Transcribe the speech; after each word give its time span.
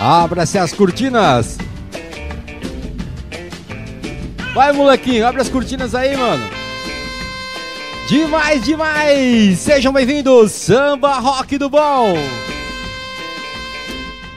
Abra-se 0.00 0.56
as 0.56 0.72
cortinas. 0.72 1.58
Vai, 4.54 4.72
molequinho, 4.72 5.26
abre 5.26 5.42
as 5.42 5.48
cortinas 5.48 5.92
aí, 5.92 6.16
mano. 6.16 6.44
Demais, 8.08 8.64
demais! 8.64 9.58
Sejam 9.58 9.92
bem-vindos, 9.92 10.52
Samba 10.52 11.18
Rock 11.18 11.58
do 11.58 11.68
Bom! 11.68 12.14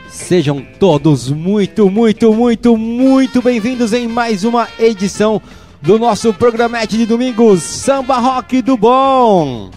Sejam 0.09 0.65
todos 0.79 1.29
muito, 1.29 1.89
muito, 1.91 2.33
muito, 2.33 2.75
muito 2.75 3.41
bem-vindos 3.41 3.93
em 3.93 4.07
mais 4.07 4.43
uma 4.43 4.67
edição 4.79 5.39
do 5.79 5.99
nosso 5.99 6.33
programete 6.33 6.97
de 6.97 7.05
domingos, 7.05 7.61
Samba 7.61 8.17
Rock 8.17 8.63
do 8.63 8.75
Bom! 8.75 9.69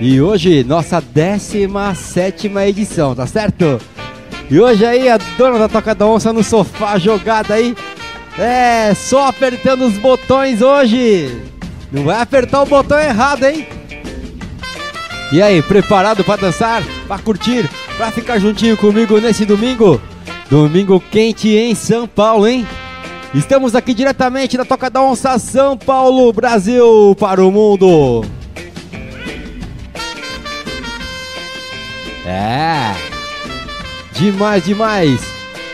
E 0.00 0.20
hoje, 0.20 0.62
nossa 0.62 1.00
17 1.00 2.46
edição, 2.46 3.14
tá 3.14 3.26
certo? 3.26 3.80
E 4.50 4.60
hoje 4.60 4.84
aí, 4.84 5.08
a 5.08 5.18
dona 5.38 5.58
da 5.58 5.68
Toca 5.68 5.94
da 5.94 6.06
Onça 6.06 6.32
no 6.32 6.44
sofá 6.44 6.98
jogada 6.98 7.54
aí, 7.54 7.74
é, 8.38 8.92
só 8.94 9.28
apertando 9.28 9.86
os 9.86 9.94
botões 9.94 10.60
hoje. 10.60 11.42
Não 11.90 12.04
vai 12.04 12.20
apertar 12.20 12.62
o 12.62 12.66
botão 12.66 12.98
errado, 12.98 13.44
hein? 13.44 13.66
E 15.32 15.40
aí, 15.40 15.62
preparado 15.62 16.22
para 16.22 16.42
dançar, 16.42 16.82
para 17.08 17.22
curtir, 17.22 17.68
para 17.96 18.10
ficar 18.10 18.38
juntinho 18.38 18.76
comigo 18.76 19.18
nesse 19.18 19.44
domingo? 19.44 20.00
Domingo 20.50 21.02
quente 21.10 21.48
em 21.48 21.74
São 21.74 22.06
Paulo, 22.06 22.46
hein? 22.46 22.66
Estamos 23.34 23.74
aqui 23.74 23.94
diretamente 23.94 24.56
da 24.56 24.64
Toca 24.64 24.90
da 24.90 25.02
Onça, 25.02 25.38
São 25.38 25.76
Paulo, 25.76 26.32
Brasil, 26.32 27.16
para 27.18 27.44
o 27.44 27.50
mundo. 27.50 28.24
É, 32.26 32.94
demais, 34.14 34.64
demais. 34.64 35.20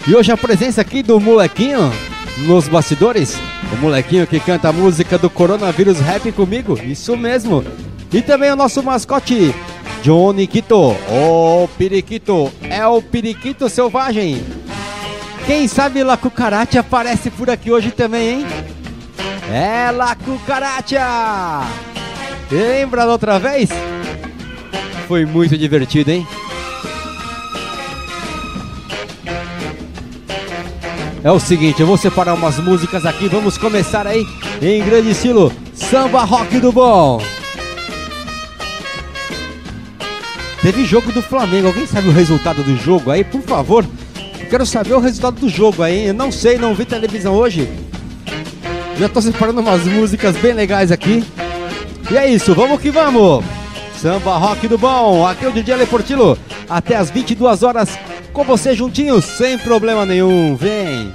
E 0.06 0.14
hoje 0.14 0.32
a 0.32 0.36
presença 0.36 0.80
aqui 0.80 1.02
do 1.02 1.20
molequinho 1.20 1.92
nos 2.46 2.66
bastidores, 2.68 3.38
o 3.72 3.76
molequinho 3.76 4.26
que 4.26 4.40
canta 4.40 4.68
a 4.68 4.72
música 4.72 5.18
do 5.18 5.28
Coronavírus 5.28 6.00
Rap 6.00 6.32
comigo, 6.32 6.78
isso 6.82 7.16
mesmo. 7.16 7.64
E 8.12 8.22
também 8.22 8.50
o 8.50 8.56
nosso 8.56 8.82
mascote, 8.82 9.54
Johnny 10.02 10.46
Quito, 10.46 10.76
o 10.76 11.68
Periquito, 11.76 12.50
é 12.62 12.84
o 12.86 13.02
Periquito 13.02 13.68
Selvagem. 13.68 14.42
Quem 15.46 15.68
sabe 15.68 16.02
La 16.02 16.16
Cucaracha 16.16 16.80
aparece 16.80 17.30
por 17.30 17.50
aqui 17.50 17.70
hoje 17.70 17.90
também, 17.90 18.40
hein? 18.40 18.46
É 19.52 19.90
La 19.90 20.14
Cucaracha! 20.14 21.66
Lembra 22.50 23.04
da 23.04 23.12
outra 23.12 23.38
vez? 23.38 23.68
Foi 25.06 25.24
muito 25.24 25.56
divertido, 25.58 26.10
hein? 26.10 26.26
É 31.22 31.30
o 31.30 31.38
seguinte, 31.38 31.80
eu 31.80 31.86
vou 31.86 31.98
separar 31.98 32.34
umas 32.34 32.58
músicas 32.58 33.04
aqui, 33.04 33.28
vamos 33.28 33.58
começar 33.58 34.06
aí 34.06 34.26
em 34.62 34.82
grande 34.82 35.10
estilo 35.10 35.52
samba 35.74 36.24
rock 36.24 36.58
do 36.58 36.72
bom. 36.72 37.20
Teve 40.62 40.84
jogo 40.84 41.10
do 41.12 41.22
Flamengo, 41.22 41.68
alguém 41.68 41.86
sabe 41.86 42.08
o 42.08 42.12
resultado 42.12 42.62
do 42.62 42.76
jogo 42.76 43.10
aí, 43.10 43.24
por 43.24 43.42
favor? 43.42 43.84
Quero 44.48 44.64
saber 44.66 44.94
o 44.94 44.98
resultado 44.98 45.40
do 45.40 45.48
jogo 45.48 45.82
aí. 45.82 46.08
Eu 46.08 46.14
não 46.14 46.32
sei, 46.32 46.58
não 46.58 46.74
vi 46.74 46.84
televisão 46.84 47.34
hoje. 47.34 47.68
Já 48.98 49.08
tô 49.08 49.22
separando 49.22 49.60
umas 49.60 49.84
músicas 49.84 50.36
bem 50.36 50.52
legais 50.52 50.90
aqui. 50.90 51.24
E 52.10 52.16
é 52.16 52.28
isso, 52.28 52.54
vamos 52.54 52.80
que 52.80 52.90
vamos! 52.90 53.44
Samba 53.96 54.36
Rock 54.36 54.66
do 54.66 54.76
Bom, 54.76 55.26
aqui 55.26 55.44
é 55.44 55.48
o 55.48 55.52
DJ 55.52 55.76
Leportilo, 55.76 56.38
até 56.68 56.96
as 56.96 57.10
22 57.10 57.62
horas, 57.62 57.98
com 58.32 58.44
você 58.44 58.74
juntinho, 58.74 59.20
sem 59.20 59.58
problema 59.58 60.06
nenhum, 60.06 60.56
vem! 60.56 61.12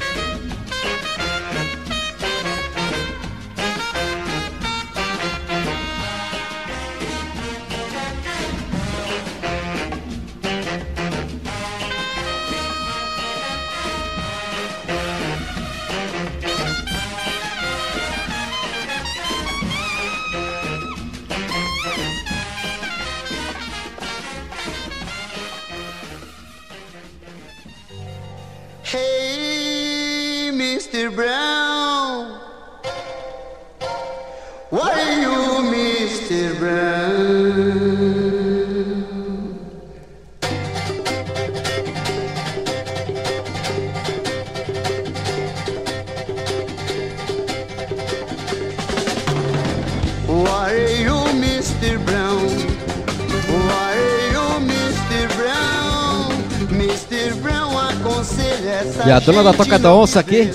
Da 59.46 59.54
Toca 59.54 59.78
da 59.78 59.94
Onça 59.94 60.20
aqui, 60.20 60.52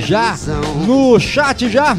já 0.00 0.36
no 0.84 1.20
chat 1.20 1.70
já. 1.70 1.96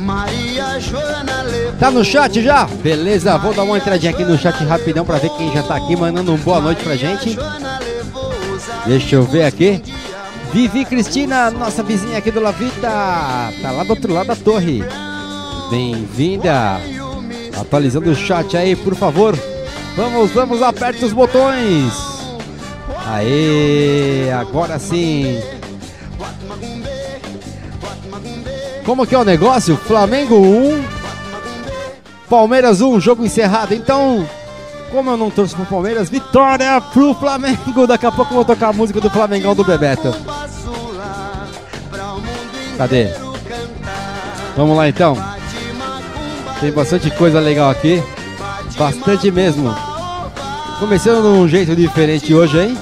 Tá 1.80 1.90
no 1.90 2.04
chat 2.04 2.44
já? 2.44 2.66
Beleza, 2.66 3.38
vou 3.38 3.54
dar 3.54 3.64
uma 3.64 3.78
entradinha 3.78 4.12
aqui 4.12 4.26
no 4.26 4.38
chat 4.38 4.62
rapidão 4.66 5.06
pra 5.06 5.18
ver 5.18 5.30
quem 5.30 5.54
já 5.54 5.64
tá 5.64 5.78
aqui 5.78 5.96
mandando 5.96 6.34
um 6.34 6.38
boa 6.38 6.60
noite 6.60 6.84
pra 6.84 6.98
gente. 6.98 7.38
Deixa 8.86 9.16
eu 9.16 9.24
ver 9.24 9.44
aqui. 9.44 9.82
Vivi 10.52 10.84
Cristina, 10.84 11.50
nossa 11.52 11.82
vizinha 11.82 12.18
aqui 12.18 12.32
do 12.32 12.42
Lavita, 12.42 12.82
tá 13.62 13.72
lá 13.72 13.84
do 13.86 13.92
outro 13.92 14.14
lado 14.14 14.28
da 14.28 14.36
torre. 14.36 14.84
Bem-vinda. 15.70 16.82
Atualizando 17.58 18.12
o 18.12 18.16
chat 18.16 18.58
aí, 18.58 18.76
por 18.76 18.94
favor. 18.94 19.38
Vamos, 19.96 20.32
vamos, 20.32 20.62
aperte 20.62 21.06
os 21.06 21.14
botões. 21.14 21.94
Aê, 23.08 24.32
agora 24.34 24.78
sim. 24.78 25.40
Como 28.86 29.08
que 29.08 29.16
é 29.16 29.18
o 29.18 29.24
negócio? 29.24 29.76
Flamengo 29.76 30.36
1, 30.38 30.84
Palmeiras 32.30 32.82
1, 32.82 33.00
jogo 33.00 33.26
encerrado. 33.26 33.74
Então, 33.74 34.28
como 34.92 35.10
eu 35.10 35.18
não 35.18 35.32
torço 35.32 35.56
pro 35.56 35.66
Palmeiras, 35.66 36.08
vitória 36.08 36.80
pro 36.80 37.14
Flamengo. 37.16 37.88
Daqui 37.88 38.06
a 38.06 38.12
pouco 38.12 38.32
eu 38.32 38.36
vou 38.36 38.46
tocar 38.46 38.70
a 38.70 38.74
música 38.74 39.02
do 39.02 39.10
Flamengão 39.10 39.56
do 39.56 39.64
Bebeto. 39.64 40.14
Cadê? 42.78 43.10
Vamos 44.56 44.78
lá 44.78 44.88
então. 44.88 45.18
Tem 46.60 46.72
bastante 46.72 47.10
coisa 47.12 47.40
legal 47.40 47.70
aqui. 47.70 48.04
Bastante 48.78 49.32
mesmo. 49.32 49.76
Começando 50.80 51.22
de 51.22 51.40
um 51.40 51.48
jeito 51.48 51.76
diferente 51.76 52.34
hoje, 52.34 52.60
hein? 52.60 52.78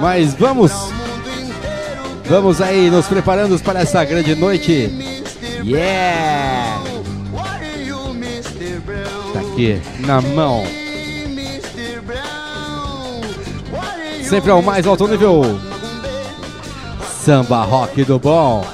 Mas 0.00 0.34
vamos 0.34 0.93
Vamos 2.26 2.60
aí 2.60 2.90
nos 2.90 3.06
preparando 3.06 3.58
para 3.60 3.80
essa 3.80 4.04
grande 4.04 4.34
noite. 4.34 4.90
Yeah! 5.62 6.82
Tá 9.32 9.40
aqui 9.40 9.80
na 10.00 10.20
mão. 10.20 10.64
Sempre 14.22 14.50
ao 14.50 14.62
mais 14.62 14.86
alto 14.86 15.06
nível. 15.06 15.42
Samba 17.22 17.62
rock 17.62 18.04
do 18.04 18.18
bom. 18.18 18.64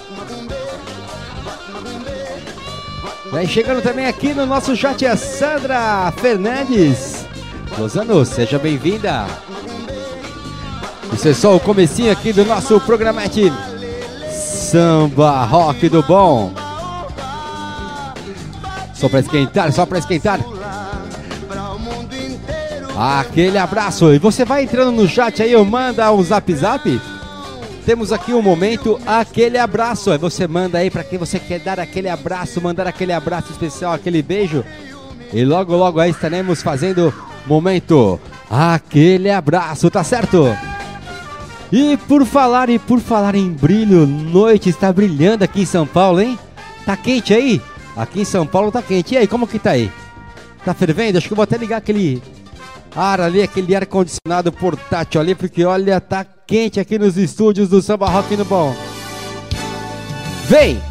Vem 3.32 3.47
chegando 3.47 3.82
também 3.82 4.06
aqui 4.06 4.35
no 4.35 4.44
nosso 4.47 4.75
chat 4.76 5.06
a 5.06 5.17
Sandra 5.17 6.12
Fernandes. 6.17 7.25
Rosano, 7.76 8.25
seja 8.25 8.58
bem-vinda. 8.58 9.26
Isso 11.12 11.29
é 11.29 11.35
só 11.35 11.57
o 11.57 11.61
comecinho 11.61 12.12
aqui 12.12 12.33
do 12.33 12.45
nosso 12.45 12.81
programete 12.81 13.53
Samba 14.31 15.45
Rock 15.45 15.89
do 15.89 16.03
Bom. 16.03 16.53
Só 18.95 19.09
para 19.09 19.21
esquentar, 19.21 19.73
só 19.73 19.85
para 19.85 19.99
esquentar. 19.99 20.41
Aquele 22.97 23.59
abraço. 23.59 24.12
E 24.12 24.19
você 24.19 24.45
vai 24.45 24.65
entrando 24.65 24.93
no 24.93 25.09
chat 25.09 25.43
aí, 25.43 25.53
eu 25.53 25.65
manda 25.65 26.12
um 26.12 26.23
zap 26.23 26.55
zap. 26.55 27.01
Temos 27.85 28.12
aqui 28.12 28.33
um 28.33 28.43
momento, 28.43 29.01
aquele 29.07 29.59
abraço. 29.59 30.11
Aí 30.11 30.19
você 30.19 30.47
manda 30.47 30.79
aí 30.79 30.91
para 30.91 31.03
quem 31.03 31.19
você 31.19 31.39
quer 31.39 31.61
dar 31.61 31.81
aquele 31.81 32.09
abraço, 32.09 32.61
mandar 32.61 32.87
aquele 32.87 33.12
abraço 33.12 33.51
especial, 33.51 33.93
aquele 33.93 34.23
beijo. 34.23 34.65
E 35.33 35.45
logo, 35.45 35.75
logo 35.75 35.99
aí 35.99 36.11
estaremos 36.11 36.62
fazendo 36.62 37.12
momento, 37.47 38.21
aquele 38.51 39.31
abraço, 39.31 39.91
tá 39.91 40.05
certo? 40.05 40.47
E 41.72 41.96
por 41.96 42.26
falar 42.26 42.69
e 42.69 42.78
por 42.78 42.99
falar 42.99 43.34
em 43.37 43.50
brilho, 43.50 44.06
noite 44.06 44.69
está 44.69 44.93
brilhando 44.93 45.44
aqui 45.44 45.62
em 45.62 45.67
São 45.67 45.87
Paulo, 45.87 46.20
hein? 46.20 46.37
Tá 46.84 46.96
quente 46.96 47.32
aí? 47.32 47.61
Aqui 47.96 48.22
em 48.22 48.25
São 48.25 48.44
Paulo 48.46 48.72
tá 48.72 48.82
quente. 48.82 49.14
E 49.14 49.19
aí, 49.19 49.26
como 49.26 49.46
que 49.46 49.58
tá 49.58 49.70
aí? 49.70 49.90
Tá 50.64 50.75
fervendo? 50.75 51.19
Acho 51.19 51.28
que 51.28 51.32
eu 51.32 51.37
vou 51.37 51.44
até 51.44 51.56
ligar 51.56 51.76
aquele 51.76 52.20
ar 52.94 53.20
ali, 53.20 53.40
aquele 53.40 53.75
ar 53.76 53.87
condicionado 53.87 54.50
portátil 54.50 55.20
ali, 55.20 55.34
porque 55.34 55.64
olha, 55.64 56.00
tá 56.00 56.25
quente 56.25 56.81
aqui 56.81 56.99
nos 56.99 57.17
estúdios 57.17 57.69
do 57.69 57.81
Samba 57.81 58.08
Rock 58.08 58.37
no 58.37 58.44
Bom. 58.44 58.75
Vem! 60.49 60.89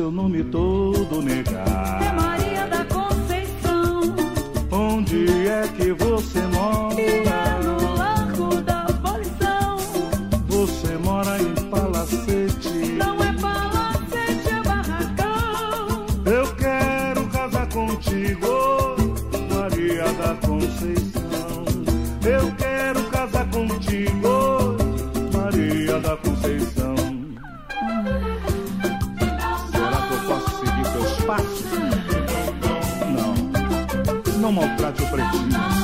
Seu 0.00 0.10
nome 0.10 0.42
todo 0.44 1.20
negar. 1.20 1.59
Não, 34.50 34.56
não 34.56 34.62
maltrate 34.62 35.02
o 35.02 35.10
pretinho 35.10 35.79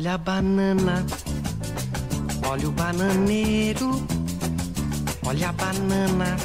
Olha 0.00 0.14
a 0.14 0.18
banana, 0.18 1.04
olha 2.48 2.68
o 2.68 2.72
bananeiro, 2.72 4.02
olha 5.26 5.50
a 5.50 5.52
banana, 5.52 6.36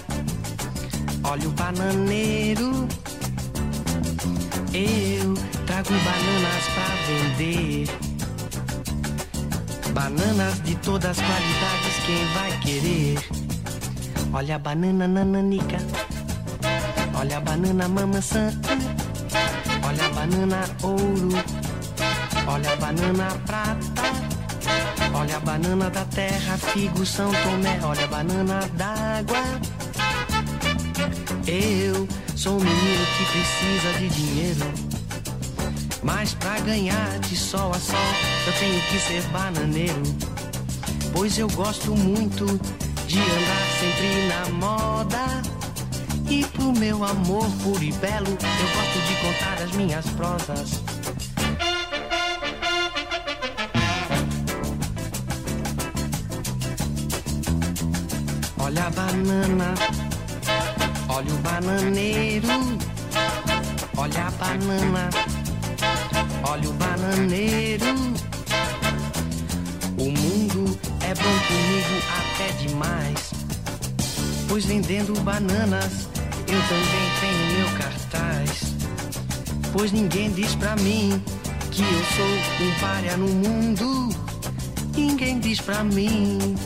olha 1.24 1.48
o 1.48 1.52
bananeiro. 1.52 2.86
Eu 4.74 5.34
trago 5.66 5.90
bananas 5.90 6.66
pra 6.74 6.90
vender. 7.08 7.88
Bananas 9.94 10.62
de 10.64 10.76
todas 10.76 11.12
as 11.12 11.26
qualidades, 11.26 11.96
quem 12.06 12.26
vai 12.34 12.60
querer? 12.60 13.18
Olha 14.34 14.58
a 14.58 14.60
banana 14.60 15.08
nananica, 15.08 15.78
olha 17.18 17.38
a 17.38 17.40
banana 17.40 17.88
mamaçã, 17.88 18.52
olha 19.82 20.06
a 20.08 20.10
banana 20.10 20.60
ouro. 20.84 21.55
Olha 22.66 22.74
a 22.74 22.78
banana 22.78 23.28
prata, 23.46 24.02
olha 25.14 25.38
a 25.38 25.40
banana 25.40 25.88
da 25.92 26.04
terra, 26.06 26.58
figo 26.58 27.06
São 27.06 27.32
Tomé, 27.32 27.80
olha 27.84 28.06
a 28.06 28.08
banana 28.08 28.60
d'água. 28.74 29.38
Eu 31.46 32.08
sou 32.36 32.54
um 32.54 32.60
menino 32.60 33.06
que 33.18 33.26
precisa 33.26 34.00
de 34.00 34.10
dinheiro, 34.10 34.66
mas 36.02 36.34
pra 36.34 36.60
ganhar 36.62 37.20
de 37.20 37.38
sol 37.38 37.72
a 37.72 37.78
sol 37.78 38.00
eu 38.48 38.54
tenho 38.54 38.82
que 38.90 38.98
ser 38.98 39.22
bananeiro, 39.28 40.02
pois 41.14 41.38
eu 41.38 41.48
gosto 41.50 41.96
muito 41.96 42.48
de 43.06 43.20
andar 43.20 43.68
sempre 43.80 44.28
na 44.28 44.50
moda. 44.56 45.26
E 46.28 46.44
pro 46.44 46.74
meu 46.74 47.04
amor 47.04 47.48
puro 47.62 47.84
e 47.84 47.92
belo, 47.92 48.26
eu 48.26 48.68
gosto 48.74 49.00
de 49.08 49.16
contar 49.22 49.64
as 49.64 49.72
minhas 49.74 50.06
prosas. 50.08 50.95
Olha 58.76 58.88
a 58.88 58.90
banana, 58.90 59.74
olha 61.08 61.34
o 61.34 61.38
bananeiro, 61.38 62.78
olha 63.96 64.28
a 64.28 64.32
banana, 64.32 65.10
olha 66.44 66.70
o 66.70 66.74
bananeiro. 66.74 67.86
O 69.98 70.12
mundo 70.12 70.78
é 71.00 71.16
bom 71.16 71.40
comigo 71.48 71.96
até 72.20 72.52
demais, 72.62 73.32
pois 74.50 74.66
vendendo 74.66 75.18
bananas 75.22 76.10
eu 76.46 76.62
também 76.68 77.08
tenho 77.22 77.58
meu 77.58 77.78
cartaz. 77.78 78.76
Pois 79.72 79.94
ninguém 79.94 80.34
diz 80.34 80.54
pra 80.56 80.76
mim 80.76 81.24
que 81.72 81.82
eu 81.82 82.06
sou 82.18 82.68
um 82.68 82.80
párea 82.82 83.16
no 83.16 83.30
mundo, 83.30 84.10
ninguém 84.94 85.40
diz 85.40 85.62
pra 85.62 85.82
mim. 85.82 86.58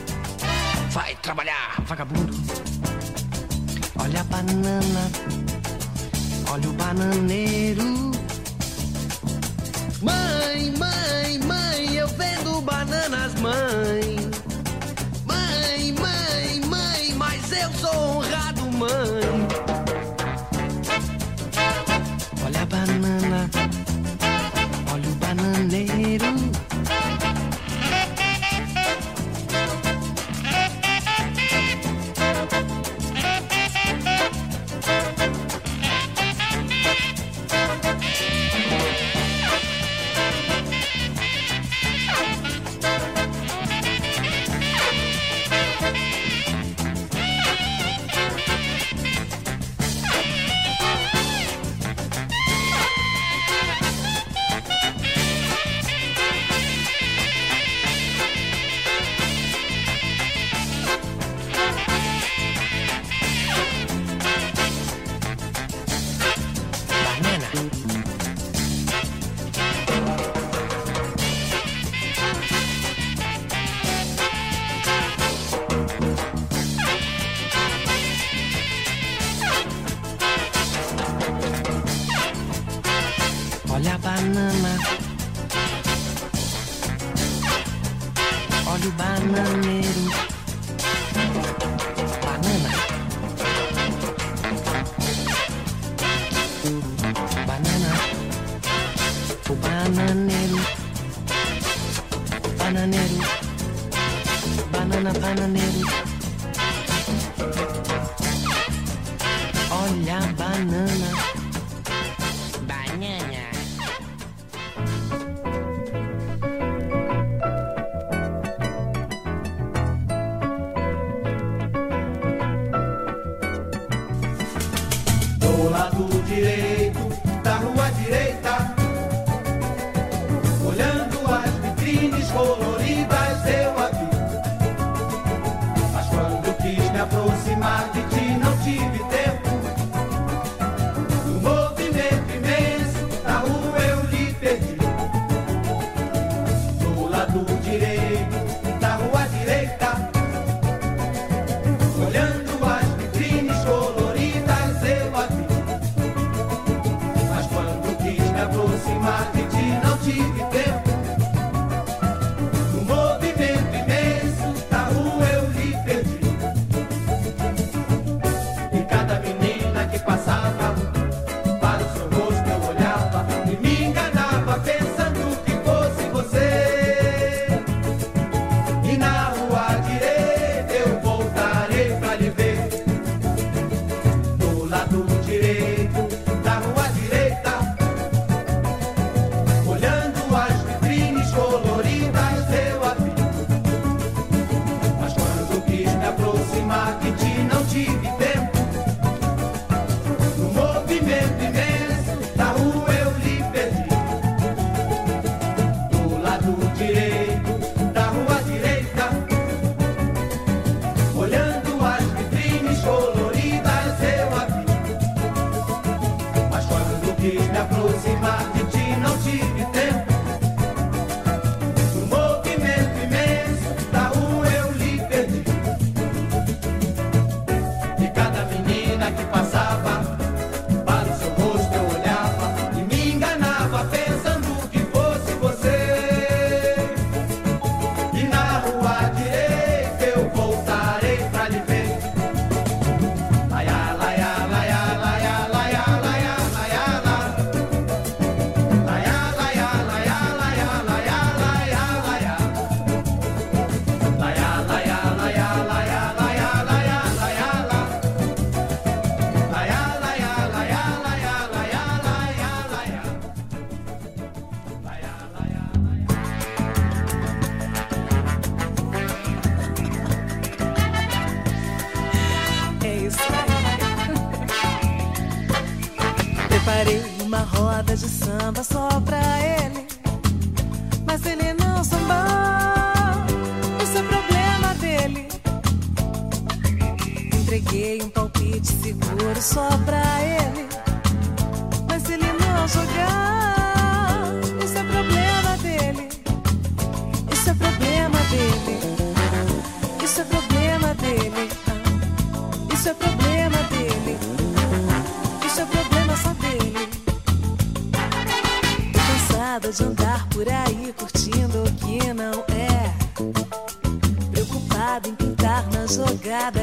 Vai 1.00 1.16
trabalhar, 1.22 1.82
vagabundo. 1.86 2.34
Olha 4.02 4.20
a 4.20 4.24
banana, 4.26 5.10
olha 6.52 6.70
o 6.70 6.74
bananeiro. 6.74 8.12
Mãe, 10.02 10.74
mãe, 10.78 11.40
mãe, 11.40 11.96
eu 11.96 12.08
vendo 12.10 12.62
bananas, 12.62 13.34
mãe. 13.36 14.30
Mãe, 15.26 15.94
mãe, 15.94 16.66
mãe, 16.66 17.14
mas 17.16 17.50
eu 17.54 17.72
sou 17.76 17.96
honrado, 17.96 18.70
mãe. 18.74 19.48
Olha 22.46 22.62
a 22.62 22.66
banana, 22.66 23.50
olha 24.92 25.10
o 25.10 25.16
bananeiro. 25.16 26.59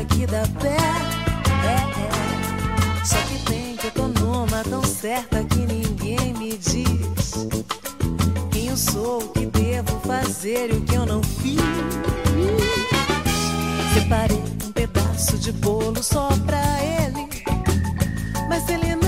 que 0.07 0.27
dá 0.27 0.42
pé. 0.61 0.77
É, 1.64 1.81
é. 2.03 3.05
Só 3.05 3.16
que 3.29 3.38
tem 3.45 3.77
que 3.77 3.87
eu 3.87 3.90
tô 3.92 4.09
numa 4.09 4.62
tão 4.64 4.83
certa 4.83 5.42
que 5.45 5.61
ninguém 5.61 6.35
me 6.35 6.57
diz. 6.57 7.49
Quem 8.51 8.69
eu 8.69 8.77
sou, 8.77 9.23
o 9.23 9.29
que 9.29 9.47
devo 9.47 10.01
fazer 10.01 10.71
e 10.73 10.77
o 10.77 10.81
que 10.83 10.95
eu 10.95 11.07
não 11.07 11.23
fiz. 11.23 11.61
Separei 13.95 14.42
um 14.66 14.73
pedaço 14.73 15.38
de 15.38 15.53
bolo 15.53 16.03
só 16.03 16.29
pra 16.47 16.62
ele, 16.83 17.29
mas 18.49 18.69
ele 18.69 18.97
não 18.97 19.06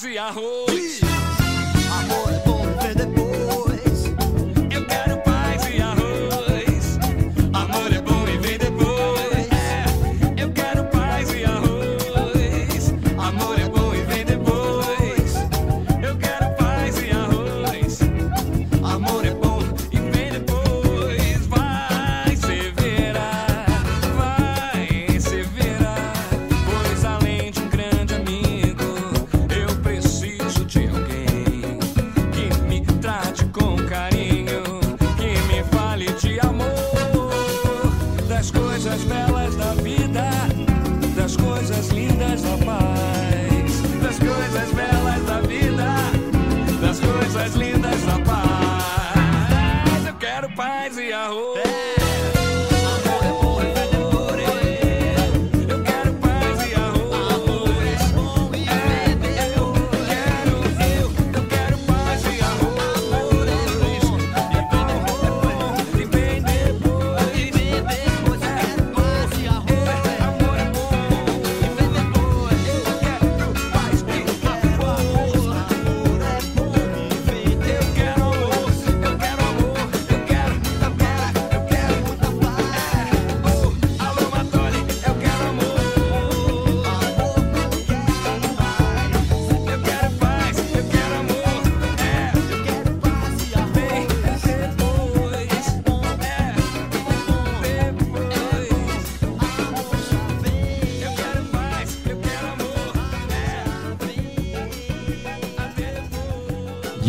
paz 0.00 0.04
e 0.04 0.18
arroz. 0.18 1.00
Amor 1.92 2.32
é 2.32 2.38
bom 2.46 2.62
viver 2.62 2.94
depois. 2.94 4.06
Eu 4.70 4.86
quero 4.86 5.18
paz 5.18 5.62
e 5.66 5.80
arroz. 5.80 6.98
Amor 7.52 7.92
é 7.92 8.00
bom 8.00 8.26
e 8.26 8.38
vem 8.38 8.58
depois. 8.58 9.48
É, 9.52 10.42
eu 10.42 10.50
quero 10.52 10.84
paz 10.84 11.30
e 11.34 11.44
arroz. 11.44 12.94
Amor 13.18 13.59
é 13.59 13.59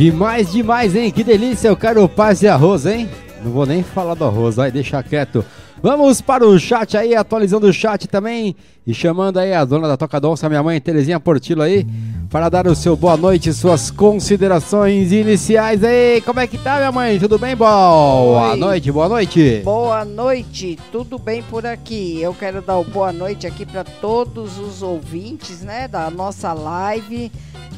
Demais, 0.01 0.51
demais, 0.51 0.95
hein? 0.95 1.11
Que 1.11 1.23
delícia, 1.23 1.67
eu 1.67 1.77
quero 1.77 2.09
paz 2.09 2.41
e 2.41 2.47
arroz, 2.47 2.87
hein? 2.87 3.07
Não 3.45 3.51
vou 3.51 3.67
nem 3.67 3.83
falar 3.83 4.15
do 4.15 4.25
arroz, 4.25 4.55
vai 4.55 4.71
deixar 4.71 5.03
quieto. 5.03 5.45
Vamos 5.79 6.19
para 6.19 6.43
o 6.43 6.57
chat 6.57 6.97
aí, 6.97 7.13
atualizando 7.13 7.67
o 7.67 7.73
chat 7.73 8.07
também 8.07 8.55
e 8.85 8.95
chamando 8.95 9.37
aí 9.37 9.53
a 9.53 9.63
dona 9.63 9.87
da 9.87 9.95
Toca 9.95 10.19
Donça, 10.19 10.49
minha 10.49 10.63
mãe 10.63 10.81
Terezinha 10.81 11.19
Portilo 11.19 11.61
aí, 11.61 11.85
para 12.31 12.49
dar 12.49 12.65
o 12.65 12.73
seu 12.73 12.95
boa 12.95 13.15
noite, 13.15 13.53
suas 13.53 13.91
considerações 13.91 15.11
iniciais 15.11 15.83
aí. 15.83 16.19
Como 16.21 16.39
é 16.39 16.47
que 16.47 16.57
tá, 16.57 16.77
minha 16.77 16.91
mãe? 16.91 17.19
Tudo 17.19 17.37
bem, 17.37 17.55
boa 17.55 18.53
Oi. 18.53 18.57
noite, 18.57 18.91
boa 18.91 19.07
noite. 19.07 19.61
Boa 19.63 20.03
noite, 20.03 20.79
tudo 20.91 21.19
bem 21.19 21.43
por 21.43 21.63
aqui? 21.63 22.19
Eu 22.19 22.33
quero 22.33 22.59
dar 22.59 22.79
o 22.79 22.83
boa 22.83 23.13
noite 23.13 23.45
aqui 23.45 23.67
para 23.67 23.83
todos 23.83 24.57
os 24.57 24.81
ouvintes, 24.81 25.61
né, 25.61 25.87
da 25.87 26.09
nossa 26.09 26.53
live. 26.53 27.31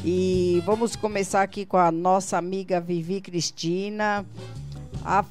E 0.04 0.62
vamos 0.66 0.96
começar 0.96 1.42
aqui 1.42 1.64
com 1.64 1.76
a 1.78 1.90
nossa 1.90 2.36
amiga 2.36 2.78
Vivi 2.80 3.20
Cristina, 3.22 4.24
a, 5.04 5.24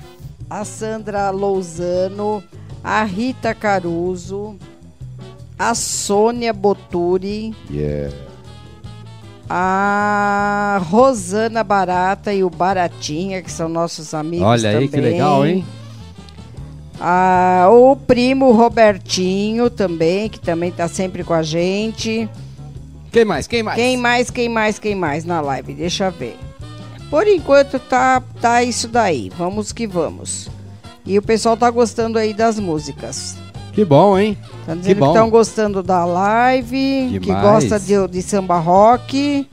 a 0.49 0.65
Sandra 0.65 1.29
Lousano, 1.29 2.43
a 2.83 3.03
Rita 3.03 3.53
Caruso, 3.53 4.55
a 5.59 5.75
Sônia 5.75 6.51
Boturi, 6.51 7.53
Yeah. 7.69 8.15
a 9.47 10.81
Rosana 10.89 11.63
Barata 11.63 12.33
e 12.33 12.43
o 12.43 12.49
Baratinha, 12.49 13.43
que 13.43 13.51
são 13.51 13.69
nossos 13.69 14.11
amigos 14.15 14.47
Olha 14.47 14.71
aí 14.71 14.87
que 14.87 14.95
também. 14.95 15.11
legal, 15.11 15.45
hein? 15.45 15.63
Ah, 16.99 17.67
o 17.71 17.95
primo 17.95 18.51
Robertinho 18.53 19.69
também, 19.69 20.29
que 20.29 20.39
também 20.39 20.71
tá 20.71 20.87
sempre 20.87 21.23
com 21.23 21.33
a 21.33 21.43
gente. 21.43 22.27
Quem 23.13 23.23
mais? 23.23 23.45
Quem 23.45 23.61
mais? 23.61 23.75
Quem 23.77 23.95
mais, 23.97 24.29
quem 24.31 24.49
mais, 24.49 24.79
quem 24.79 24.95
mais 24.95 25.23
na 25.23 25.39
live? 25.39 25.75
Deixa 25.75 26.05
eu 26.05 26.11
ver. 26.11 26.35
Por 27.11 27.27
enquanto 27.27 27.77
tá, 27.77 28.23
tá 28.41 28.63
isso 28.63 28.87
daí. 28.87 29.31
Vamos 29.37 29.71
que 29.71 29.85
vamos. 29.85 30.49
E 31.05 31.15
o 31.19 31.21
pessoal 31.21 31.55
tá 31.55 31.69
gostando 31.69 32.17
aí 32.17 32.33
das 32.33 32.57
músicas. 32.57 33.37
Que 33.71 33.85
bom, 33.85 34.17
hein? 34.17 34.35
Tá 34.65 34.73
dizendo 34.73 34.95
que 34.95 34.99
bom. 34.99 35.07
estão 35.09 35.29
gostando 35.29 35.83
da 35.83 36.03
live, 36.05 37.09
que 37.11 37.19
Demais. 37.19 37.43
gosta 37.43 37.79
de, 37.79 38.07
de 38.07 38.21
samba 38.23 38.57
rock. 38.57 39.47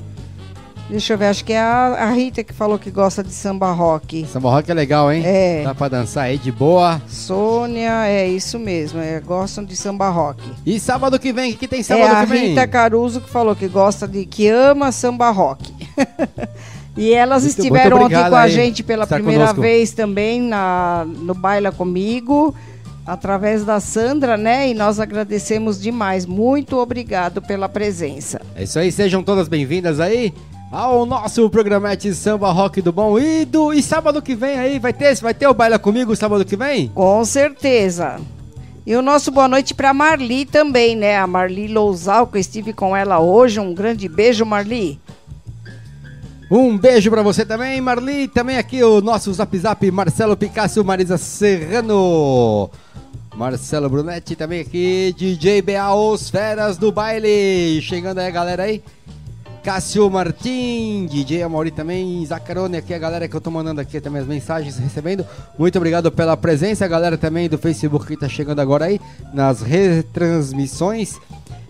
Deixa 0.90 1.12
eu 1.12 1.18
ver, 1.18 1.26
acho 1.26 1.44
que 1.44 1.52
é 1.52 1.58
a, 1.60 1.86
a 2.00 2.10
Rita 2.10 2.42
que 2.42 2.52
falou 2.52 2.76
que 2.76 2.90
gosta 2.90 3.22
de 3.22 3.32
samba 3.32 3.70
rock. 3.70 4.26
Samba 4.26 4.50
rock 4.50 4.68
é 4.70 4.74
legal, 4.74 5.12
hein? 5.12 5.22
É. 5.24 5.62
Dá 5.62 5.72
pra 5.72 5.86
dançar 5.86 6.24
aí 6.24 6.36
de 6.36 6.50
boa. 6.50 7.00
Sônia, 7.06 8.06
é 8.08 8.26
isso 8.28 8.58
mesmo, 8.58 8.98
é, 9.00 9.20
gostam 9.20 9.64
de 9.64 9.76
samba 9.76 10.08
rock. 10.08 10.42
E 10.66 10.80
sábado 10.80 11.16
que 11.18 11.32
vem, 11.32 11.52
o 11.52 11.56
que 11.56 11.68
tem 11.68 11.78
É 11.80 11.82
sábado 11.84 12.12
a 12.16 12.20
que 12.20 12.26
vem? 12.26 12.48
Rita 12.48 12.66
Caruso 12.66 13.20
que 13.20 13.30
falou 13.30 13.54
que 13.54 13.68
gosta 13.68 14.08
de 14.08 14.26
que 14.26 14.48
ama 14.48 14.90
samba 14.90 15.30
rock. 15.30 15.72
e 16.96 17.12
elas 17.14 17.44
Muito- 17.44 17.56
estiveram 17.58 17.98
muito 18.00 18.16
aqui 18.16 18.28
com 18.28 18.36
a 18.36 18.48
gente 18.48 18.82
pela 18.82 19.06
primeira 19.06 19.42
conosco. 19.44 19.60
vez 19.60 19.92
também 19.92 20.40
na, 20.42 21.06
no 21.06 21.34
Baila 21.34 21.70
Comigo, 21.70 22.52
através 23.06 23.64
da 23.64 23.78
Sandra, 23.78 24.36
né? 24.36 24.68
E 24.70 24.74
nós 24.74 24.98
agradecemos 24.98 25.80
demais. 25.80 26.26
Muito 26.26 26.76
obrigado 26.78 27.40
pela 27.40 27.68
presença. 27.68 28.40
É 28.56 28.64
isso 28.64 28.76
aí, 28.76 28.90
sejam 28.90 29.22
todas 29.22 29.46
bem-vindas 29.46 30.00
aí 30.00 30.34
ao 30.70 31.04
nosso 31.04 31.50
programete 31.50 32.14
Samba 32.14 32.52
Rock 32.52 32.80
do 32.80 32.92
Bom. 32.92 33.18
E, 33.18 33.44
do, 33.44 33.72
e 33.72 33.82
sábado 33.82 34.22
que 34.22 34.34
vem 34.34 34.58
aí, 34.58 34.78
vai 34.78 34.92
ter, 34.92 35.14
vai 35.16 35.34
ter 35.34 35.48
o 35.48 35.54
Baila 35.54 35.78
Comigo 35.78 36.14
sábado 36.14 36.44
que 36.44 36.56
vem? 36.56 36.88
Com 36.88 37.24
certeza. 37.24 38.20
E 38.86 38.94
o 38.94 39.02
nosso 39.02 39.30
boa 39.30 39.48
noite 39.48 39.74
para 39.74 39.92
Marli 39.92 40.46
também, 40.46 40.96
né? 40.96 41.18
A 41.18 41.26
Marli 41.26 41.68
Lousal, 41.68 42.26
que 42.26 42.36
eu 42.36 42.40
estive 42.40 42.72
com 42.72 42.96
ela 42.96 43.18
hoje. 43.18 43.60
Um 43.60 43.74
grande 43.74 44.08
beijo, 44.08 44.44
Marli. 44.46 45.00
Um 46.50 46.76
beijo 46.76 47.10
pra 47.10 47.22
você 47.22 47.44
também, 47.44 47.80
Marli. 47.80 48.26
Também 48.26 48.56
aqui 48.56 48.82
o 48.82 49.00
nosso 49.00 49.32
Zap 49.32 49.56
Zap, 49.58 49.90
Marcelo 49.90 50.36
Picasso, 50.36 50.84
Marisa 50.84 51.18
Serrano. 51.18 52.70
Marcelo 53.36 53.88
Brunetti 53.88 54.34
também 54.34 54.60
aqui, 54.60 55.14
DJ 55.16 55.62
BA, 55.62 55.94
os 55.94 56.28
feras 56.28 56.76
do 56.76 56.90
baile. 56.90 57.80
Chegando 57.80 58.18
aí 58.18 58.32
galera 58.32 58.64
aí. 58.64 58.82
Cássio 59.62 60.10
Martim, 60.10 61.06
DJ 61.06 61.42
Amaury 61.42 61.70
também, 61.70 62.24
Zacarone 62.24 62.78
aqui, 62.78 62.94
a 62.94 62.98
galera 62.98 63.28
que 63.28 63.36
eu 63.36 63.40
tô 63.40 63.50
mandando 63.50 63.80
aqui 63.80 64.00
também 64.00 64.22
as 64.22 64.26
mensagens, 64.26 64.78
recebendo. 64.78 65.26
Muito 65.58 65.76
obrigado 65.76 66.10
pela 66.10 66.36
presença, 66.36 66.84
a 66.84 66.88
galera 66.88 67.18
também 67.18 67.48
do 67.48 67.58
Facebook 67.58 68.06
que 68.06 68.16
tá 68.16 68.28
chegando 68.28 68.60
agora 68.60 68.86
aí, 68.86 68.98
nas 69.34 69.60
retransmissões. 69.60 71.18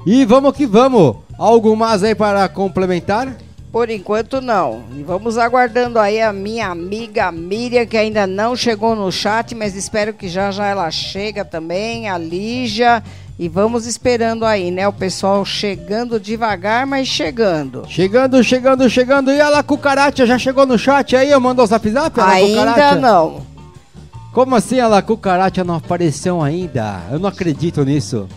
E 0.06 0.24
vamos 0.24 0.56
que 0.56 0.66
vamos! 0.66 1.16
Algo 1.36 1.76
mais 1.76 2.04
aí 2.04 2.14
para 2.14 2.48
complementar? 2.48 3.36
Por 3.72 3.88
enquanto 3.88 4.40
não. 4.40 4.82
E 4.96 5.02
vamos 5.02 5.38
aguardando 5.38 5.98
aí 5.98 6.20
a 6.20 6.32
minha 6.32 6.68
amiga 6.68 7.30
Miriam, 7.30 7.86
que 7.86 7.96
ainda 7.96 8.26
não 8.26 8.56
chegou 8.56 8.96
no 8.96 9.12
chat, 9.12 9.54
mas 9.54 9.76
espero 9.76 10.12
que 10.12 10.28
já 10.28 10.50
já 10.50 10.66
ela 10.66 10.90
chega 10.90 11.44
também, 11.44 12.08
a 12.08 12.18
Lígia. 12.18 13.02
E 13.40 13.48
vamos 13.48 13.86
esperando 13.86 14.44
aí, 14.44 14.70
né? 14.70 14.86
O 14.86 14.92
pessoal 14.92 15.42
chegando 15.46 16.20
devagar, 16.20 16.86
mas 16.86 17.08
chegando. 17.08 17.84
Chegando, 17.88 18.44
chegando, 18.44 18.90
chegando. 18.90 19.30
E 19.30 19.40
a 19.40 19.48
La 19.48 19.62
Cucaracha 19.62 20.26
já 20.26 20.38
chegou 20.38 20.66
no 20.66 20.78
chat 20.78 21.16
aí? 21.16 21.30
Eu 21.30 21.40
mandou 21.40 21.64
o 21.64 21.66
zap 21.66 21.88
zap? 21.88 22.20
Ainda 22.20 22.96
não. 22.96 23.40
Como 24.34 24.54
assim 24.54 24.78
a 24.78 24.88
La 24.88 25.00
Cucaracha 25.00 25.64
não 25.64 25.76
apareceu 25.76 26.42
ainda? 26.42 27.00
Eu 27.10 27.18
não 27.18 27.30
acredito 27.30 27.82
nisso. 27.82 28.28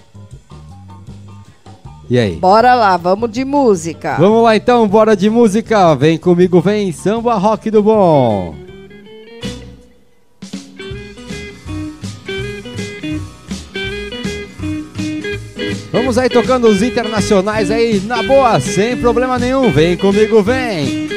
E 2.10 2.18
aí? 2.18 2.38
Bora 2.38 2.74
lá, 2.74 2.96
vamos 2.96 3.30
de 3.30 3.44
música. 3.44 4.16
Vamos 4.18 4.42
lá 4.42 4.56
então, 4.56 4.88
bora 4.88 5.18
de 5.18 5.30
música. 5.30 5.94
Vem 5.96 6.18
comigo, 6.18 6.62
vem 6.62 6.94
samba 6.94 7.34
rock 7.34 7.70
do 7.70 7.84
bom. 7.84 8.56
Vamos 15.94 16.18
aí 16.18 16.28
tocando 16.28 16.68
os 16.68 16.82
internacionais 16.82 17.70
aí 17.70 18.02
na 18.02 18.24
boa, 18.24 18.60
sem 18.60 18.98
problema 18.98 19.38
nenhum. 19.38 19.72
Vem 19.72 19.96
comigo, 19.96 20.42
vem. 20.42 21.08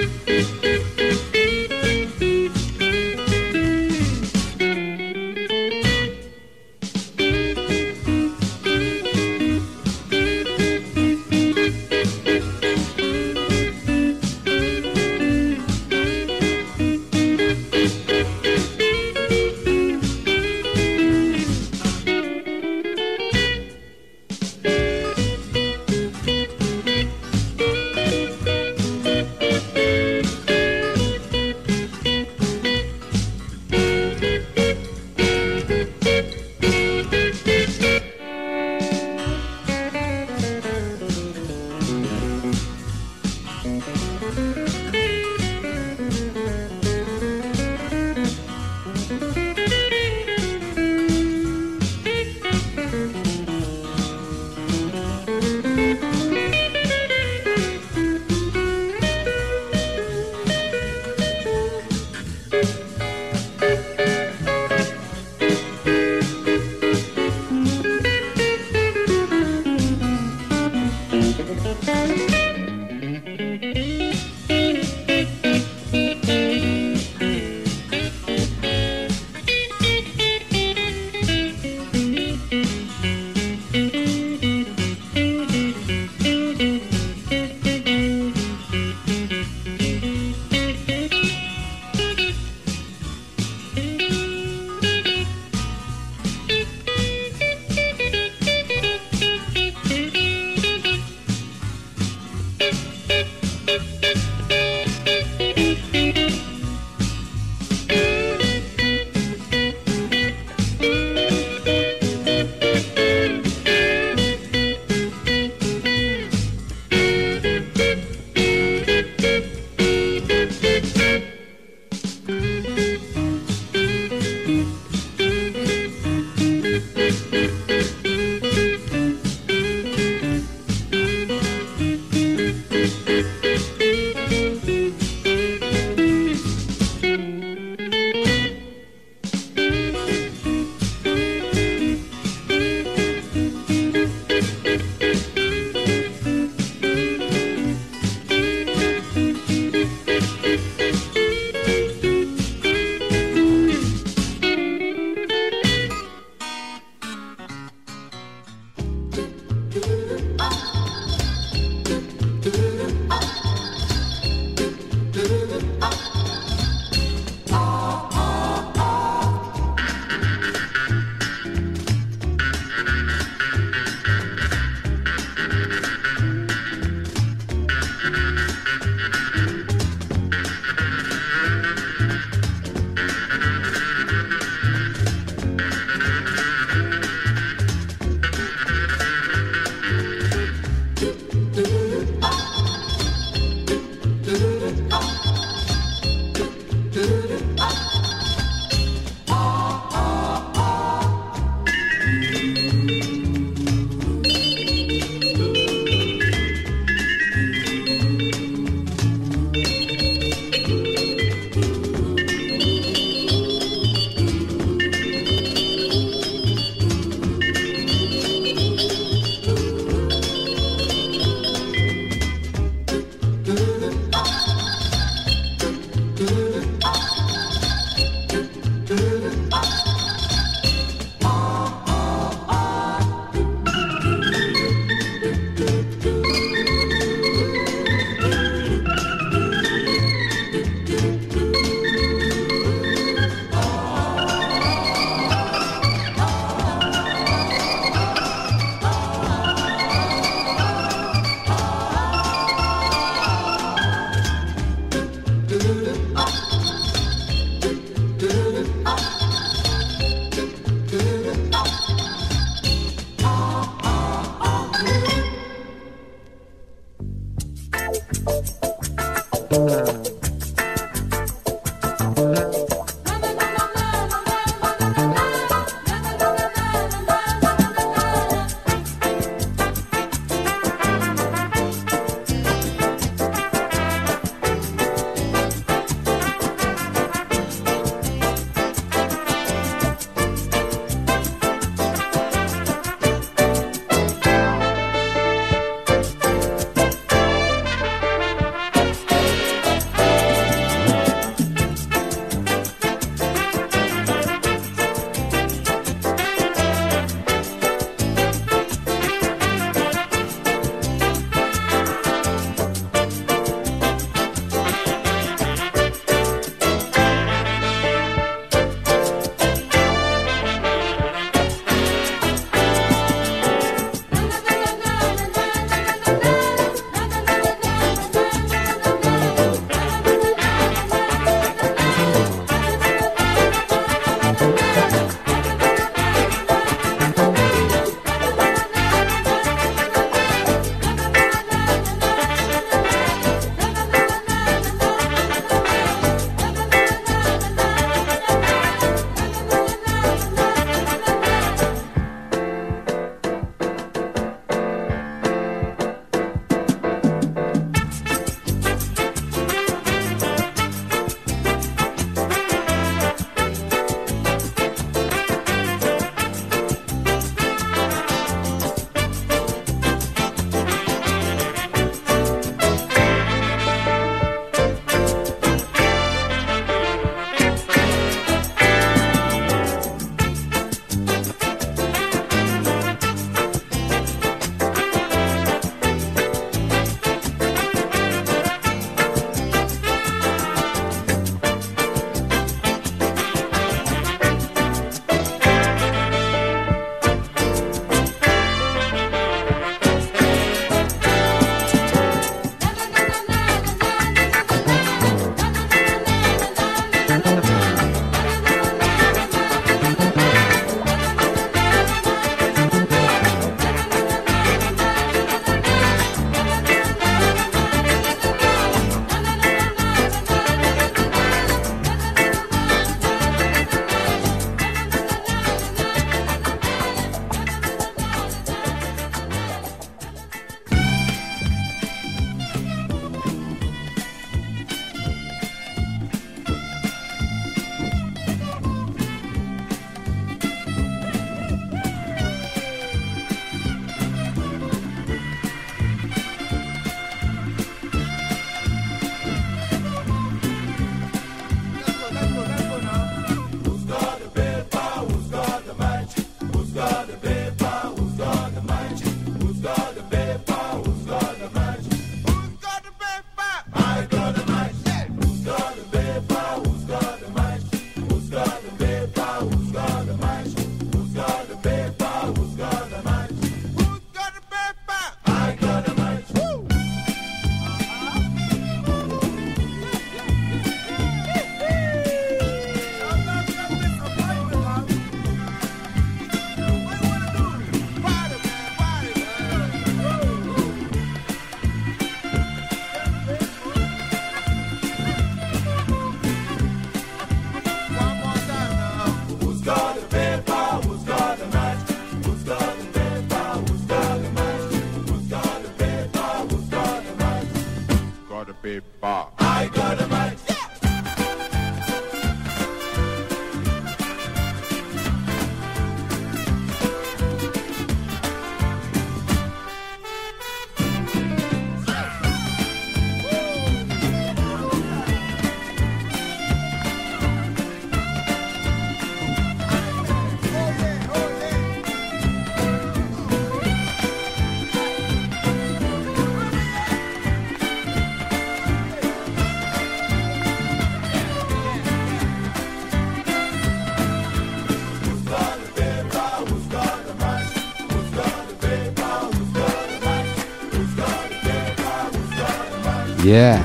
Yeah. 553.27 553.61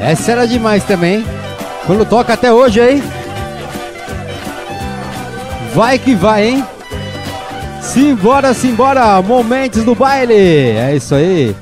Essa 0.00 0.30
era 0.30 0.46
demais 0.46 0.84
também. 0.84 1.24
Quando 1.84 2.06
toca 2.06 2.34
até 2.34 2.52
hoje 2.52 2.80
aí. 2.80 3.02
Vai 5.74 5.98
que 5.98 6.14
vai, 6.14 6.46
hein? 6.46 6.64
Simbora, 7.80 8.54
simbora! 8.54 9.20
Momentos 9.20 9.82
do 9.82 9.92
baile! 9.92 10.34
É 10.34 10.94
isso 10.94 11.16
aí. 11.16 11.56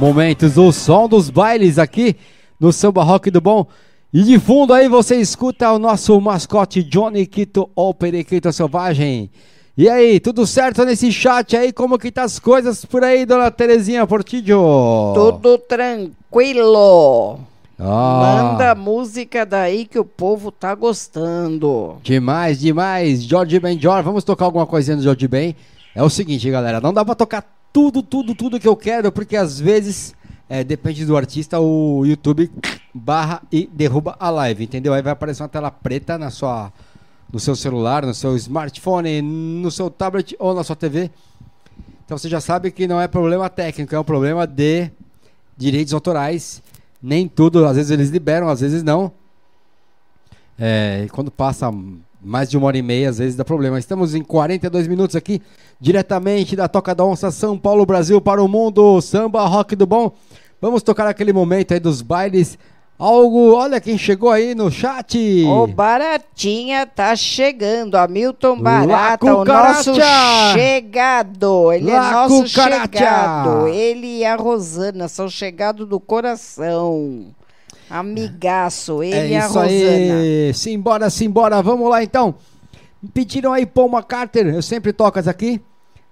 Momentos 0.00 0.54
do 0.54 0.72
som 0.72 1.06
dos 1.06 1.30
bailes 1.30 1.78
aqui 1.78 2.16
no 2.58 2.72
Samba 2.72 3.04
Rock 3.04 3.30
do 3.30 3.40
Bom. 3.40 3.68
E 4.12 4.24
de 4.24 4.36
fundo 4.36 4.74
aí 4.74 4.88
você 4.88 5.14
escuta 5.14 5.70
o 5.70 5.78
nosso 5.78 6.20
mascote 6.20 6.82
Johnny 6.82 7.24
Quito, 7.24 7.70
o 7.76 7.94
Periquito 7.94 8.52
Selvagem. 8.52 9.30
E 9.80 9.88
aí, 9.88 10.20
tudo 10.20 10.46
certo 10.46 10.84
nesse 10.84 11.10
chat 11.10 11.56
aí? 11.56 11.72
Como 11.72 11.98
que 11.98 12.12
tá 12.12 12.22
as 12.22 12.38
coisas 12.38 12.84
por 12.84 13.02
aí, 13.02 13.24
dona 13.24 13.50
Terezinha 13.50 14.06
Portillo? 14.06 15.14
Tudo 15.14 15.56
tranquilo. 15.56 17.40
Ah, 17.78 18.50
Manda 18.52 18.74
música 18.74 19.46
daí 19.46 19.86
que 19.86 19.98
o 19.98 20.04
povo 20.04 20.52
tá 20.52 20.74
gostando. 20.74 21.96
Demais, 22.02 22.60
demais. 22.60 23.24
George 23.24 23.58
Benjor, 23.58 24.02
vamos 24.02 24.22
tocar 24.22 24.44
alguma 24.44 24.66
coisinha 24.66 24.98
do 24.98 25.02
George 25.02 25.26
Ben. 25.26 25.56
É 25.94 26.02
o 26.02 26.10
seguinte, 26.10 26.50
galera, 26.50 26.78
não 26.78 26.92
dá 26.92 27.02
pra 27.02 27.14
tocar 27.14 27.42
tudo, 27.72 28.02
tudo, 28.02 28.34
tudo 28.34 28.60
que 28.60 28.68
eu 28.68 28.76
quero, 28.76 29.10
porque 29.10 29.34
às 29.34 29.58
vezes, 29.58 30.14
é, 30.46 30.62
depende 30.62 31.06
do 31.06 31.16
artista, 31.16 31.58
o 31.58 32.04
YouTube 32.04 32.50
barra 32.92 33.40
e 33.50 33.66
derruba 33.72 34.14
a 34.20 34.28
live, 34.28 34.62
entendeu? 34.62 34.92
Aí 34.92 35.00
vai 35.00 35.14
aparecer 35.14 35.42
uma 35.42 35.48
tela 35.48 35.70
preta 35.70 36.18
na 36.18 36.28
sua, 36.28 36.70
no 37.32 37.38
seu 37.38 37.54
celular, 37.54 38.04
no 38.04 38.14
seu 38.14 38.36
smartphone, 38.36 39.22
no 39.22 39.70
seu 39.70 39.90
tablet 39.90 40.34
ou 40.38 40.54
na 40.54 40.64
sua 40.64 40.76
TV. 40.76 41.10
Então 42.04 42.18
você 42.18 42.28
já 42.28 42.40
sabe 42.40 42.70
que 42.70 42.88
não 42.88 43.00
é 43.00 43.06
problema 43.06 43.48
técnico, 43.48 43.94
é 43.94 44.00
um 44.00 44.04
problema 44.04 44.46
de 44.46 44.90
direitos 45.56 45.94
autorais. 45.94 46.62
Nem 47.02 47.28
tudo, 47.28 47.64
às 47.64 47.76
vezes 47.76 47.90
eles 47.90 48.10
liberam, 48.10 48.48
às 48.48 48.60
vezes 48.60 48.82
não. 48.82 49.12
É, 50.58 51.04
e 51.06 51.08
quando 51.08 51.30
passa 51.30 51.72
mais 52.22 52.50
de 52.50 52.56
uma 52.56 52.66
hora 52.66 52.76
e 52.76 52.82
meia, 52.82 53.08
às 53.08 53.18
vezes 53.18 53.36
dá 53.36 53.44
problema. 53.44 53.78
Estamos 53.78 54.14
em 54.14 54.22
42 54.22 54.86
minutos 54.86 55.16
aqui, 55.16 55.40
diretamente 55.80 56.54
da 56.54 56.68
Toca 56.68 56.94
da 56.94 57.04
Onça, 57.04 57.30
São 57.30 57.58
Paulo, 57.58 57.86
Brasil, 57.86 58.20
para 58.20 58.42
o 58.42 58.48
mundo. 58.48 59.00
Samba 59.00 59.46
Rock 59.46 59.74
do 59.74 59.86
Bom. 59.86 60.12
Vamos 60.60 60.82
tocar 60.82 61.06
aquele 61.06 61.32
momento 61.32 61.72
aí 61.72 61.80
dos 61.80 62.02
bailes. 62.02 62.58
Algo, 63.00 63.54
olha 63.54 63.80
quem 63.80 63.96
chegou 63.96 64.28
aí 64.28 64.54
no 64.54 64.70
chat. 64.70 65.16
O 65.46 65.66
Baratinha 65.66 66.84
tá 66.86 67.16
chegando, 67.16 67.94
Hamilton 67.94 68.60
Barata, 68.60 69.34
o 69.36 69.42
nosso 69.42 69.94
chegado. 70.52 71.72
Ele 71.72 71.90
é 71.90 71.98
nosso 71.98 72.42
cucaracha! 72.42 72.82
chegado. 72.92 73.68
Ele 73.68 74.18
e 74.18 74.24
a 74.26 74.36
Rosana 74.36 75.08
são 75.08 75.30
chegados 75.30 75.88
do 75.88 75.98
coração. 75.98 77.28
Amigaço, 77.88 79.02
ele 79.02 79.14
é 79.14 79.28
e 79.28 79.36
a 79.36 79.46
Rosana. 79.46 79.64
aí. 79.64 80.52
Simbora, 80.52 81.08
simbora. 81.08 81.62
Vamos 81.62 81.88
lá 81.88 82.04
então. 82.04 82.34
Me 83.02 83.08
pediram 83.08 83.54
aí 83.54 83.64
Paul 83.64 83.90
McCartney. 83.90 84.54
Eu 84.54 84.60
sempre 84.60 84.92
toco 84.92 85.18
essa 85.18 85.30
aqui. 85.30 85.58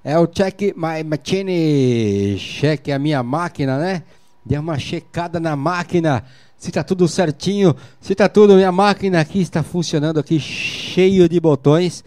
É 0.02 0.18
o 0.18 0.26
Check 0.26 0.74
My 0.74 1.04
Machine. 1.04 2.38
Check 2.38 2.88
a 2.88 2.98
minha 2.98 3.22
máquina, 3.22 3.76
né? 3.76 4.02
Dê 4.42 4.56
uma 4.56 4.78
checada 4.78 5.38
na 5.38 5.54
máquina. 5.54 6.24
Se 6.58 6.72
tá 6.72 6.82
tudo 6.82 7.06
certinho. 7.06 7.74
Se 8.00 8.14
tá 8.14 8.28
tudo. 8.28 8.54
Minha 8.54 8.72
máquina 8.72 9.20
aqui 9.20 9.40
está 9.40 9.62
funcionando 9.62 10.18
aqui 10.18 10.40
cheio 10.40 11.28
de 11.28 11.38
botões. 11.38 12.04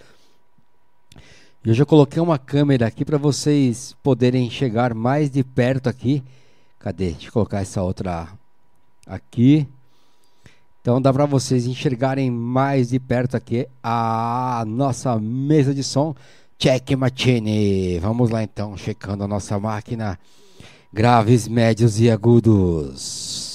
E 1.63 1.69
eu 1.69 1.73
já 1.73 1.85
coloquei 1.85 2.21
uma 2.21 2.37
câmera 2.37 2.87
aqui 2.87 3.05
para 3.05 3.17
vocês 3.17 3.95
poderem 4.03 4.49
chegar 4.49 4.93
mais 4.93 5.31
de 5.31 5.43
perto 5.43 5.87
aqui. 5.87 6.21
Cadê? 6.79 7.11
Deixa 7.11 7.27
eu 7.27 7.31
colocar 7.31 7.61
essa 7.61 7.81
outra 7.81 8.27
aqui. 9.07 9.67
Então 10.81 10.99
dá 10.99 11.13
para 11.13 11.27
vocês 11.27 11.67
enxergarem 11.67 12.31
mais 12.31 12.89
de 12.89 12.99
perto 12.99 13.37
aqui 13.37 13.67
a 13.83 14.63
nossa 14.67 15.17
mesa 15.19 15.73
de 15.73 15.83
som. 15.83 16.15
Check 16.57 16.91
machine. 16.91 17.99
Vamos 17.99 18.31
lá 18.31 18.43
então, 18.43 18.75
checando 18.75 19.23
a 19.23 19.27
nossa 19.27 19.57
máquina. 19.59 20.19
Graves, 20.91 21.47
médios 21.47 21.99
e 21.99 22.09
agudos. 22.09 23.50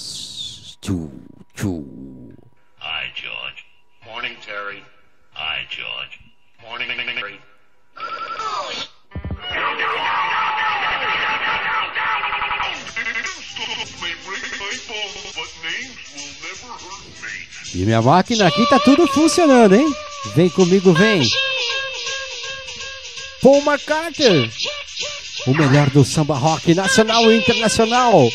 Tchu, 0.87 1.11
tchu. 1.57 1.85
Hi, 2.79 3.11
George. 3.13 3.59
Morning, 4.05 4.37
Terry. 4.41 4.85
Hi, 5.33 5.67
George. 5.69 6.15
Morning, 6.63 6.87
Terry. 6.87 7.41
E 17.75 17.79
minha 17.79 18.01
máquina 18.01 18.47
aqui 18.47 18.65
tá 18.67 18.79
tudo 18.79 19.09
funcionando, 19.09 19.75
hein? 19.75 19.93
Vem 20.37 20.49
comigo, 20.51 20.93
vem. 20.93 21.29
Paul 23.43 23.61
McCartney. 23.63 24.53
O 25.47 25.55
melhor 25.55 25.89
do 25.91 26.05
samba 26.05 26.35
rock 26.37 26.75
nacional 26.75 27.31
e 27.31 27.39
internacional. 27.39 28.29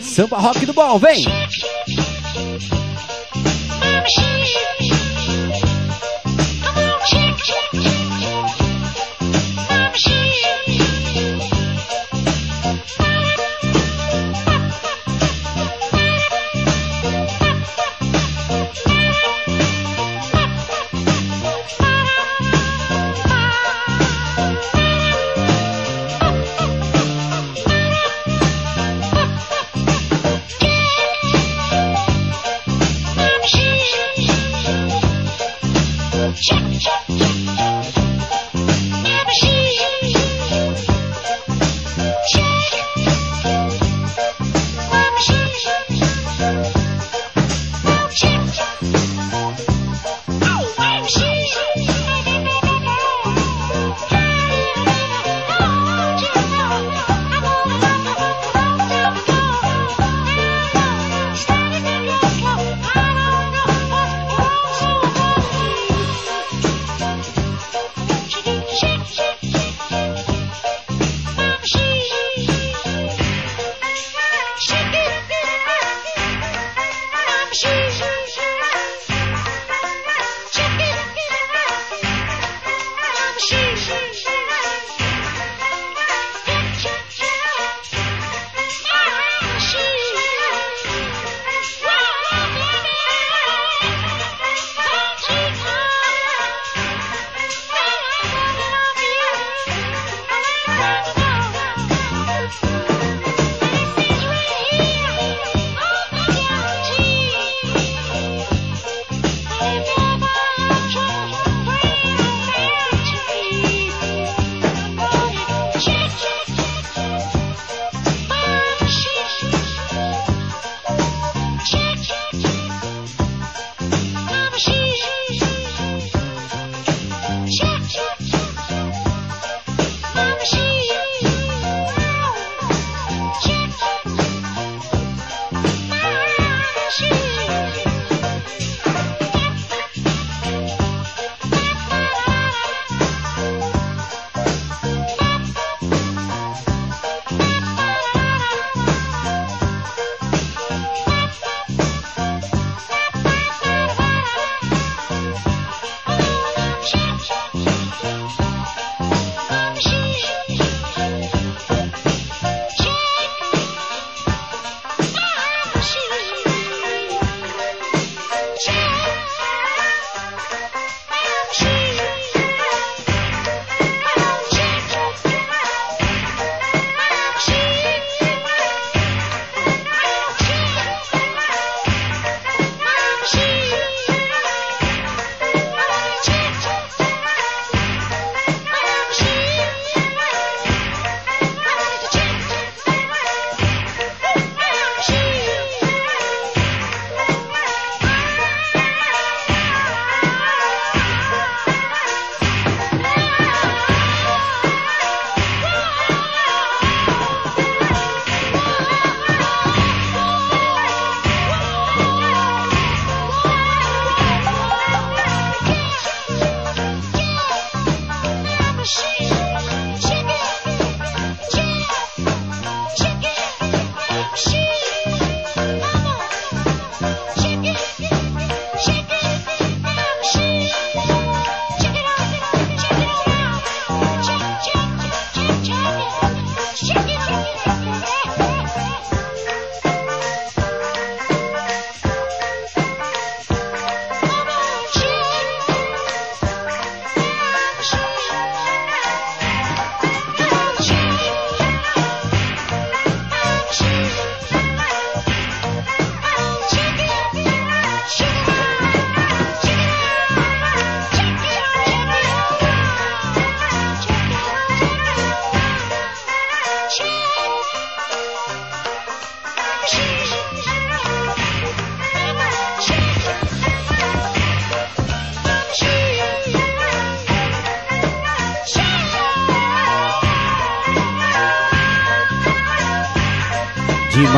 Samba 0.00 0.38
rock 0.38 0.66
do 0.66 0.72
bom, 0.72 0.98
vem. 0.98 1.24
Thank 10.00 10.37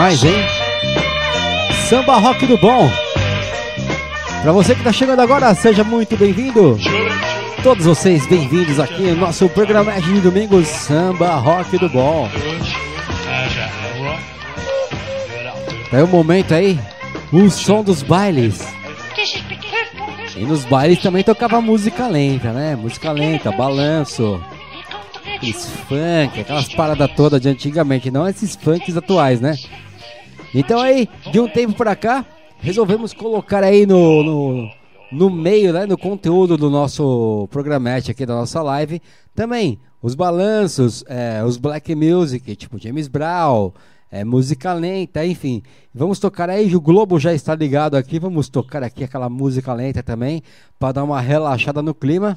Demais, 0.00 0.24
hein? 0.24 0.32
Samba 1.86 2.16
rock 2.16 2.46
do 2.46 2.56
bom. 2.56 2.90
Pra 4.40 4.50
você 4.50 4.74
que 4.74 4.82
tá 4.82 4.90
chegando 4.90 5.20
agora, 5.20 5.54
seja 5.54 5.84
muito 5.84 6.16
bem-vindo. 6.16 6.78
Todos 7.62 7.84
vocês 7.84 8.26
bem-vindos 8.26 8.80
aqui 8.80 9.02
no 9.02 9.16
nosso 9.16 9.46
programa 9.50 10.00
de 10.00 10.18
domingo 10.22 10.64
Samba 10.64 11.34
Rock 11.34 11.76
do 11.76 11.90
Bom. 11.90 12.30
É 15.92 16.02
o 16.02 16.08
momento 16.08 16.54
aí, 16.54 16.80
o 17.30 17.50
som 17.50 17.82
dos 17.82 18.02
bailes. 18.02 18.66
E 20.34 20.44
nos 20.46 20.64
bailes 20.64 20.98
também 21.02 21.22
tocava 21.22 21.60
música 21.60 22.08
lenta, 22.08 22.54
né? 22.54 22.74
Música 22.74 23.12
lenta, 23.12 23.52
balanço, 23.52 24.42
funk, 25.86 26.40
aquelas 26.40 26.72
paradas 26.72 27.10
todas 27.14 27.38
de 27.38 27.50
antigamente, 27.50 28.10
não 28.10 28.26
esses 28.26 28.56
funks 28.56 28.96
atuais, 28.96 29.42
né? 29.42 29.58
Então 30.54 30.80
aí, 30.80 31.08
de 31.30 31.38
um 31.38 31.48
tempo 31.48 31.74
pra 31.74 31.94
cá, 31.94 32.24
resolvemos 32.58 33.12
colocar 33.12 33.62
aí 33.62 33.86
no, 33.86 34.22
no, 34.22 34.70
no 35.12 35.30
meio, 35.30 35.72
né, 35.72 35.86
no 35.86 35.96
conteúdo 35.96 36.56
do 36.56 36.68
nosso 36.68 37.46
programete 37.50 38.10
aqui 38.10 38.26
da 38.26 38.34
nossa 38.34 38.60
live, 38.60 39.00
também 39.34 39.78
os 40.02 40.14
balanços, 40.14 41.04
é, 41.06 41.42
os 41.44 41.56
black 41.56 41.94
music, 41.94 42.56
tipo 42.56 42.78
James 42.78 43.06
Brown, 43.06 43.72
é, 44.10 44.24
música 44.24 44.72
lenta, 44.72 45.24
enfim. 45.24 45.62
Vamos 45.94 46.18
tocar 46.18 46.50
aí, 46.50 46.74
o 46.74 46.80
Globo 46.80 47.18
já 47.20 47.32
está 47.32 47.54
ligado 47.54 47.96
aqui, 47.96 48.18
vamos 48.18 48.48
tocar 48.48 48.82
aqui 48.82 49.04
aquela 49.04 49.28
música 49.28 49.72
lenta 49.72 50.02
também, 50.02 50.42
para 50.78 50.92
dar 50.92 51.04
uma 51.04 51.20
relaxada 51.20 51.80
no 51.80 51.94
clima. 51.94 52.36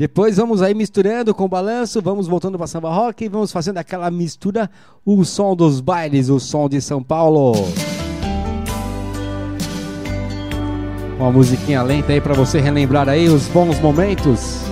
Depois 0.00 0.38
vamos 0.38 0.62
aí 0.62 0.72
misturando 0.72 1.34
com 1.34 1.44
o 1.44 1.48
balanço, 1.48 2.00
vamos 2.00 2.26
voltando 2.26 2.56
para 2.56 2.66
samba 2.66 2.88
rock 2.88 3.22
e 3.22 3.28
vamos 3.28 3.52
fazendo 3.52 3.76
aquela 3.76 4.10
mistura, 4.10 4.70
o 5.04 5.22
som 5.26 5.54
dos 5.54 5.82
bailes, 5.82 6.30
o 6.30 6.40
som 6.40 6.70
de 6.70 6.80
São 6.80 7.02
Paulo. 7.02 7.52
Uma 11.18 11.30
musiquinha 11.30 11.82
lenta 11.82 12.14
aí 12.14 12.18
para 12.18 12.32
você 12.32 12.62
relembrar 12.62 13.10
aí 13.10 13.28
os 13.28 13.46
bons 13.48 13.78
momentos. 13.80 14.62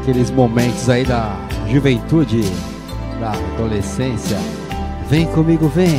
Aqueles 0.00 0.30
momentos 0.30 0.88
aí 0.88 1.04
da 1.04 1.36
juventude, 1.68 2.42
da 3.18 3.32
adolescência. 3.32 4.38
Vem 5.10 5.26
comigo, 5.26 5.66
vem. 5.66 5.98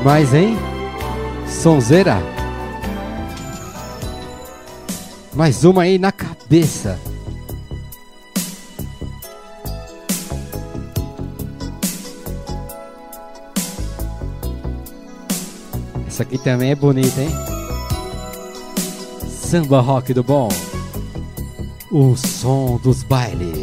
demais, 0.00 0.32
hein? 0.32 0.56
Sonzeira. 1.46 2.16
Mais 5.34 5.62
uma 5.62 5.82
aí 5.82 5.98
na 5.98 6.10
cabeça. 6.10 6.98
Essa 16.06 16.22
aqui 16.22 16.38
também 16.38 16.70
é 16.70 16.74
bonita, 16.74 17.20
hein? 17.20 17.30
Samba 19.28 19.80
rock 19.80 20.14
do 20.14 20.24
bom. 20.24 20.48
O 21.92 22.16
som 22.16 22.80
dos 22.82 23.02
bailes. 23.02 23.59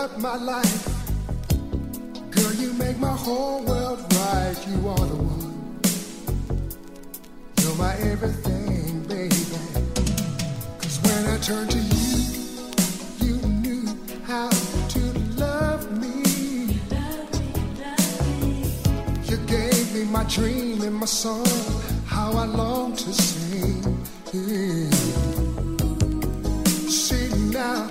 up 0.00 0.18
my 0.18 0.36
life. 0.36 0.84
Girl, 2.30 2.52
you 2.54 2.72
make 2.84 2.98
my 2.98 3.14
whole 3.24 3.62
world 3.64 4.00
right. 4.14 4.56
You 4.66 4.88
are 4.88 5.06
the 5.12 5.20
one. 5.36 5.80
You're 7.60 7.76
my 7.76 7.94
everything, 8.12 9.02
baby. 9.02 9.58
Cause 10.80 10.96
when 11.04 11.22
I 11.34 11.36
turn 11.48 11.68
to 11.68 11.80
you, 11.94 12.16
you 13.26 13.36
knew 13.62 13.84
how 14.24 14.48
to 14.94 15.02
love 15.44 15.82
me. 16.02 16.16
You, 19.28 19.36
gave 19.54 19.94
me 19.94 20.04
my 20.04 20.24
dream 20.24 20.80
and 20.80 20.96
my 20.96 21.06
song, 21.06 21.46
how 22.06 22.32
I 22.32 22.46
long 22.46 22.96
to 22.96 23.12
sing. 23.12 23.82
Sing 26.88 27.50
now. 27.50 27.89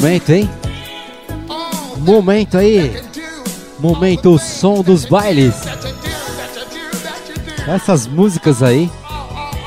momento, 0.00 0.30
hein? 0.30 0.48
Momento 1.98 2.56
aí. 2.56 3.02
Momento 3.80 4.30
o 4.30 4.38
som 4.38 4.80
dos 4.80 5.04
bailes. 5.04 5.54
Essas 7.66 8.06
músicas 8.06 8.62
aí. 8.62 8.88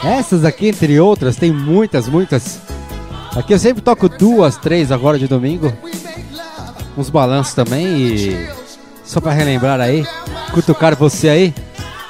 Essas 0.01 0.45
aqui, 0.45 0.69
entre 0.69 0.99
outras, 0.99 1.35
tem 1.35 1.51
muitas, 1.51 2.07
muitas. 2.07 2.59
Aqui 3.35 3.53
eu 3.53 3.59
sempre 3.59 3.81
toco 3.81 4.07
duas, 4.07 4.55
três 4.55 4.89
agora 4.89 5.19
de 5.19 5.27
domingo. 5.27 5.71
Uns 6.97 7.09
balanços 7.09 7.53
também 7.53 7.97
e. 7.97 8.49
Só 9.03 9.19
pra 9.19 9.33
relembrar 9.33 9.81
aí, 9.81 10.07
cutucar 10.53 10.95
você 10.95 11.27
aí, 11.27 11.53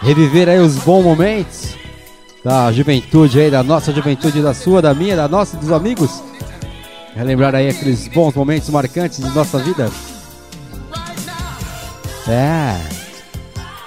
reviver 0.01 0.47
aí 0.47 0.59
os 0.59 0.75
bons 0.75 1.03
momentos 1.03 1.73
da 2.45 2.71
juventude 2.71 3.39
aí, 3.39 3.49
da 3.49 3.63
nossa 3.63 3.91
juventude, 3.91 4.39
da 4.39 4.53
sua, 4.53 4.83
da 4.83 4.93
minha, 4.93 5.15
da 5.15 5.27
nossa, 5.27 5.57
dos 5.57 5.71
amigos. 5.71 6.21
Relembrar 7.15 7.55
aí 7.55 7.69
aqueles 7.69 8.07
bons 8.07 8.33
momentos 8.33 8.69
marcantes 8.69 9.23
de 9.23 9.29
nossa 9.35 9.59
vida? 9.59 9.89
É. 12.27 12.77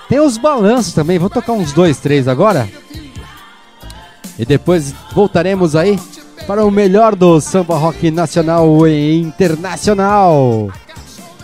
Tem 0.08 0.20
os 0.20 0.36
balanços 0.36 0.92
também, 0.92 1.18
vou 1.18 1.30
tocar 1.30 1.52
uns 1.52 1.72
dois, 1.72 1.98
três 1.98 2.28
agora. 2.28 2.68
E 4.38 4.44
depois 4.44 4.92
voltaremos 5.12 5.74
aí 5.74 5.98
para 6.46 6.64
o 6.64 6.70
melhor 6.70 7.16
do 7.16 7.40
samba 7.40 7.76
rock 7.76 8.10
nacional 8.10 8.86
e 8.86 9.20
internacional. 9.20 10.70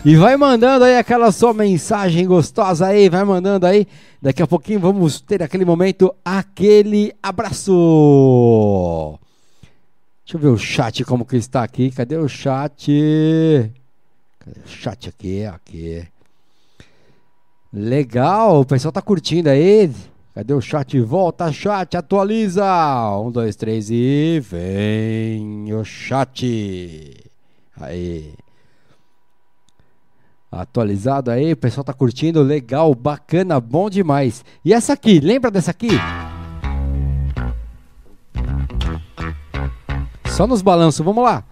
E 0.04 0.16
vai 0.16 0.36
mandando 0.36 0.84
aí 0.84 0.96
aquela 0.96 1.30
sua 1.30 1.54
mensagem 1.54 2.26
gostosa 2.26 2.86
aí, 2.86 3.08
vai 3.08 3.24
mandando 3.24 3.66
aí. 3.66 3.86
Daqui 4.20 4.42
a 4.42 4.46
pouquinho 4.46 4.80
vamos 4.80 5.20
ter 5.20 5.42
aquele 5.42 5.64
momento, 5.64 6.14
aquele 6.24 7.12
abraço. 7.22 9.18
Deixa 10.30 10.46
eu 10.46 10.52
ver 10.52 10.54
o 10.54 10.64
chat 10.64 11.04
como 11.04 11.24
que 11.24 11.36
está 11.36 11.64
aqui. 11.64 11.90
Cadê 11.90 12.16
o 12.16 12.28
chat? 12.28 12.88
Cadê 14.38 14.60
o 14.60 14.68
chat 14.68 15.08
aqui? 15.08 15.44
Aqui. 15.44 16.06
Legal, 17.72 18.60
o 18.60 18.64
pessoal 18.64 18.92
tá 18.92 19.02
curtindo 19.02 19.48
aí. 19.48 19.90
Cadê 20.32 20.54
o 20.54 20.60
chat? 20.60 21.00
Volta, 21.00 21.50
chat, 21.50 21.96
atualiza. 21.96 22.64
Um, 23.18 23.32
dois, 23.32 23.56
três 23.56 23.90
e 23.90 24.38
vem 24.38 25.74
o 25.74 25.84
chat. 25.84 27.12
Aí. 27.76 28.32
Atualizado 30.48 31.32
aí, 31.32 31.54
o 31.54 31.56
pessoal 31.56 31.82
tá 31.82 31.92
curtindo, 31.92 32.40
legal, 32.40 32.94
bacana, 32.94 33.58
bom 33.58 33.90
demais. 33.90 34.44
E 34.64 34.72
essa 34.72 34.92
aqui, 34.92 35.18
lembra 35.18 35.50
dessa 35.50 35.72
aqui? 35.72 35.88
Só 40.30 40.46
nos 40.46 40.62
balanços, 40.62 41.04
vamos 41.04 41.22
lá. 41.22 41.44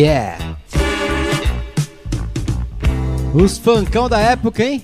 Yeah! 0.00 0.56
Os 3.34 3.58
funkão 3.58 4.08
da 4.08 4.18
época, 4.18 4.64
hein? 4.64 4.82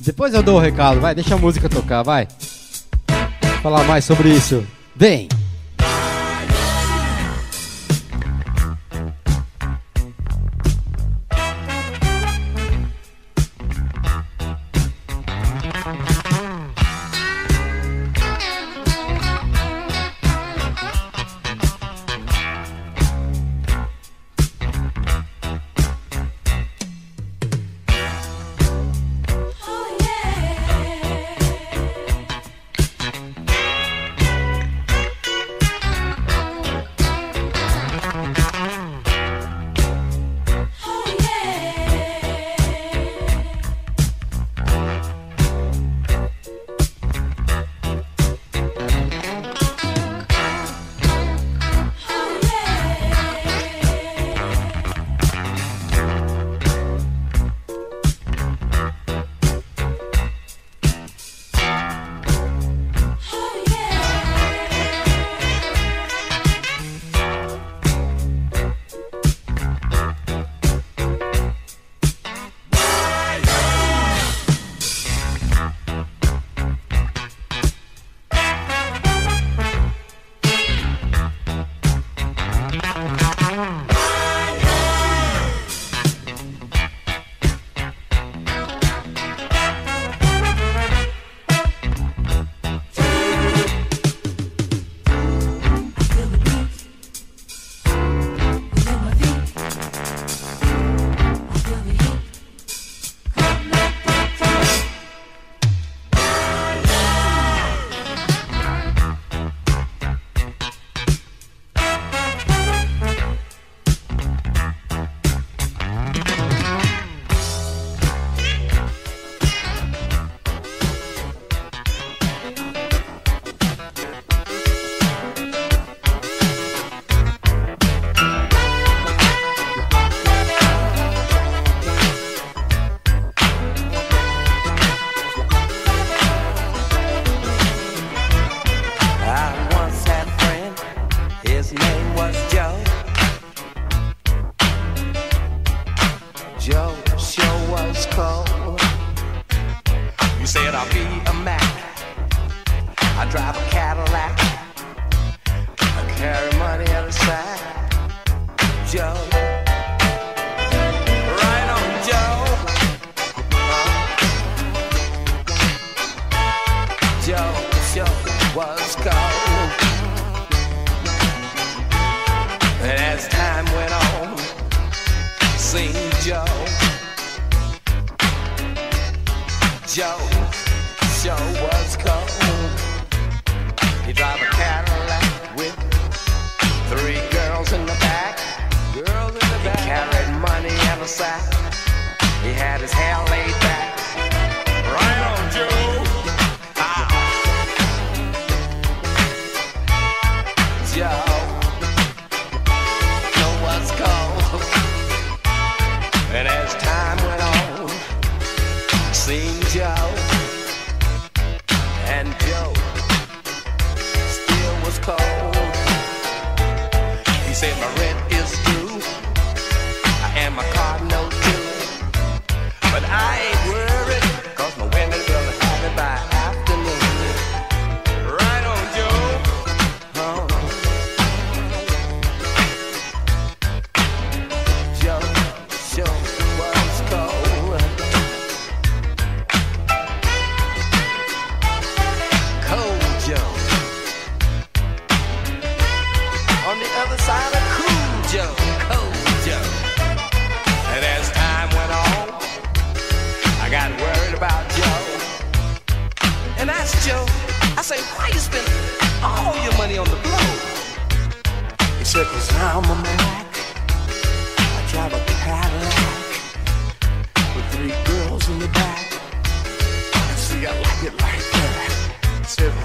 Depois 0.00 0.34
eu 0.34 0.42
dou 0.42 0.56
o 0.56 0.58
recado, 0.58 1.00
vai, 1.00 1.14
deixa 1.14 1.36
a 1.36 1.38
música 1.38 1.68
tocar, 1.68 2.02
vai. 2.02 2.26
Falar 3.62 3.84
mais 3.84 4.04
sobre 4.04 4.30
isso. 4.30 4.66
Vem! 4.96 5.28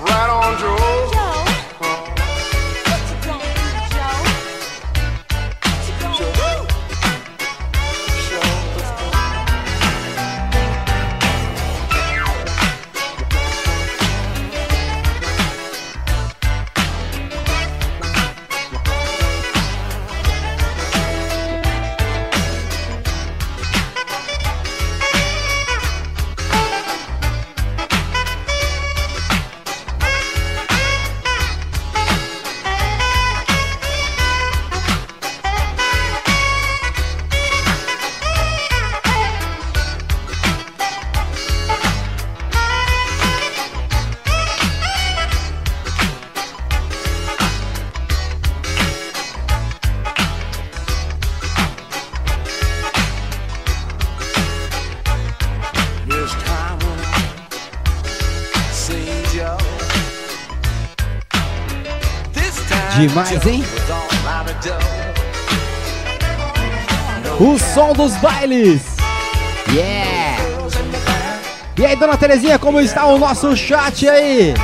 Right 0.09 0.29
on, 0.29 0.57
Joe. 0.59 0.76
Demais, 62.97 63.45
hein? 63.45 63.63
O 67.39 67.59
som 67.59 67.93
dos 67.93 68.15
bailes. 68.17 68.81
Yeah! 69.71 70.41
E 71.77 71.85
aí, 71.85 71.95
dona 71.95 72.17
Terezinha, 72.17 72.57
como 72.57 72.79
está 72.79 73.05
o 73.05 73.19
nosso 73.19 73.55
chat 73.55 74.09
aí? 74.09 74.55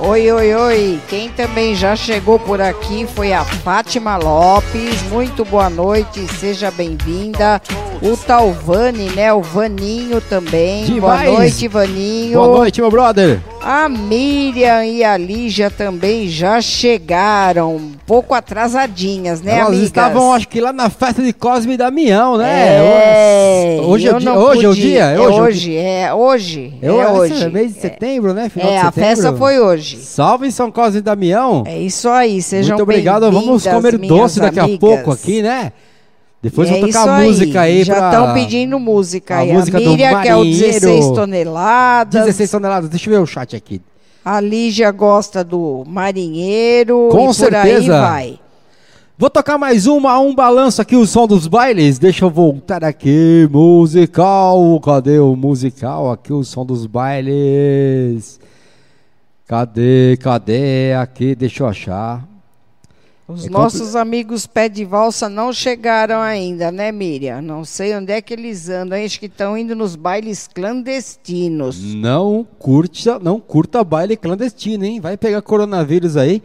Oi, 0.00 0.32
oi, 0.32 0.54
oi. 0.54 1.00
Quem 1.08 1.28
também 1.28 1.76
já 1.76 1.94
chegou 1.94 2.40
por 2.40 2.60
aqui 2.60 3.06
foi 3.14 3.32
a 3.32 3.44
Fátima 3.44 4.16
Lopes. 4.16 5.00
Muito 5.04 5.44
boa 5.44 5.70
noite, 5.70 6.26
seja 6.40 6.72
bem-vinda. 6.72 7.62
O 8.02 8.16
Talvani, 8.16 9.10
né? 9.10 9.32
O 9.32 9.42
Vaninho 9.42 10.20
também. 10.20 10.84
Demais. 10.84 11.28
Boa 11.28 11.38
noite, 11.38 11.68
Vaninho. 11.68 12.40
Boa 12.40 12.58
noite, 12.58 12.80
meu 12.80 12.90
brother. 12.90 13.40
A 13.68 13.88
Miriam 13.88 14.84
e 14.86 15.02
a 15.02 15.16
Lígia 15.16 15.68
também 15.72 16.28
já 16.28 16.60
chegaram, 16.60 17.74
um 17.74 17.92
pouco 18.06 18.32
atrasadinhas, 18.32 19.42
né, 19.42 19.54
Elas 19.54 19.66
amigas? 19.70 19.86
estavam, 19.86 20.32
acho 20.32 20.46
que 20.46 20.60
lá 20.60 20.72
na 20.72 20.88
festa 20.88 21.20
de 21.20 21.32
Cosme 21.32 21.74
e 21.74 21.76
Damião, 21.76 22.36
né? 22.38 22.76
É, 22.76 23.80
hoje, 23.82 24.06
é 24.06 24.14
o 24.14 24.20
dia, 24.20 24.32
hoje 24.34 24.64
é 24.64 24.68
o 24.68 24.70
pude. 24.70 24.80
dia? 24.82 25.04
É 25.06 25.14
dia? 25.16 25.28
hoje, 25.28 25.76
é 25.76 26.14
hoje. 26.14 26.74
É 26.80 26.86
É 26.86 26.92
hoje. 26.92 27.32
hoje. 27.34 27.48
mês 27.48 27.74
de 27.74 27.80
setembro, 27.80 28.32
né? 28.32 28.48
Final 28.48 28.70
É, 28.70 28.78
a 28.78 28.92
festa 28.92 29.32
foi 29.32 29.58
hoje. 29.58 29.96
Salve 29.96 30.52
São 30.52 30.70
Cosme 30.70 31.00
e 31.00 31.02
Damião. 31.02 31.64
É 31.66 31.76
isso 31.76 32.08
aí, 32.08 32.40
sejam 32.40 32.76
Muito 32.76 32.84
obrigado. 32.84 33.32
Vamos 33.32 33.66
comer 33.66 33.98
doce 33.98 34.38
daqui 34.38 34.60
a 34.60 34.62
amigas. 34.62 34.78
pouco 34.78 35.10
aqui, 35.10 35.42
né? 35.42 35.72
Depois 36.46 36.68
E 36.68 36.72
vou 36.74 36.78
é 36.78 36.86
tocar 36.86 37.24
isso 37.24 37.28
música 37.28 37.60
aí, 37.62 37.82
Já 37.82 37.96
pra... 37.96 38.06
estão 38.08 38.32
pedindo 38.32 38.78
música 38.78 39.34
a 39.34 39.38
aí. 39.38 39.52
música 39.52 39.78
a 39.78 39.80
do 39.80 39.90
Miriam, 39.90 40.22
que 40.22 40.28
é 40.28 40.34
o 40.36 40.38
marinheiro. 40.38 40.80
16 40.80 41.10
toneladas. 41.10 42.20
16 42.20 42.50
toneladas. 42.52 42.88
Deixa 42.88 43.10
eu 43.10 43.14
ver 43.16 43.20
o 43.20 43.26
chat 43.26 43.56
aqui. 43.56 43.82
A 44.24 44.40
Lígia 44.40 44.92
gosta 44.92 45.42
do 45.42 45.82
marinheiro. 45.88 47.08
Com 47.10 47.30
e 47.30 47.34
certeza. 47.34 48.00
vai. 48.00 48.38
Vou 49.18 49.28
tocar 49.28 49.58
mais 49.58 49.88
uma, 49.88 50.20
um 50.20 50.32
balanço 50.32 50.80
aqui, 50.80 50.94
o 50.94 51.04
som 51.04 51.26
dos 51.26 51.48
bailes. 51.48 51.98
Deixa 51.98 52.24
eu 52.24 52.30
voltar 52.30 52.84
aqui, 52.84 53.48
musical. 53.50 54.78
Cadê 54.78 55.18
o 55.18 55.34
musical? 55.34 56.12
Aqui 56.12 56.32
o 56.32 56.44
som 56.44 56.64
dos 56.64 56.86
bailes. 56.86 58.38
Cadê, 59.48 60.16
cadê? 60.20 60.92
Aqui, 60.92 61.34
deixa 61.34 61.64
eu 61.64 61.66
achar. 61.66 62.24
Os 63.28 63.46
É 63.46 63.50
nossos 63.50 63.96
amigos 63.96 64.46
pé 64.46 64.68
de 64.68 64.84
valsa 64.84 65.28
não 65.28 65.52
chegaram 65.52 66.20
ainda, 66.20 66.70
né, 66.70 66.92
Miriam? 66.92 67.42
Não 67.42 67.64
sei 67.64 67.96
onde 67.96 68.12
é 68.12 68.22
que 68.22 68.32
eles 68.32 68.68
andam. 68.68 68.96
Acho 69.04 69.18
que 69.18 69.26
estão 69.26 69.58
indo 69.58 69.74
nos 69.74 69.96
bailes 69.96 70.46
clandestinos. 70.46 71.82
Não 71.94 72.46
curta, 72.56 73.18
não 73.18 73.40
curta 73.40 73.82
baile 73.82 74.16
clandestino, 74.16 74.84
hein? 74.84 75.00
Vai 75.00 75.16
pegar 75.16 75.42
coronavírus 75.42 76.16
aí. 76.16 76.40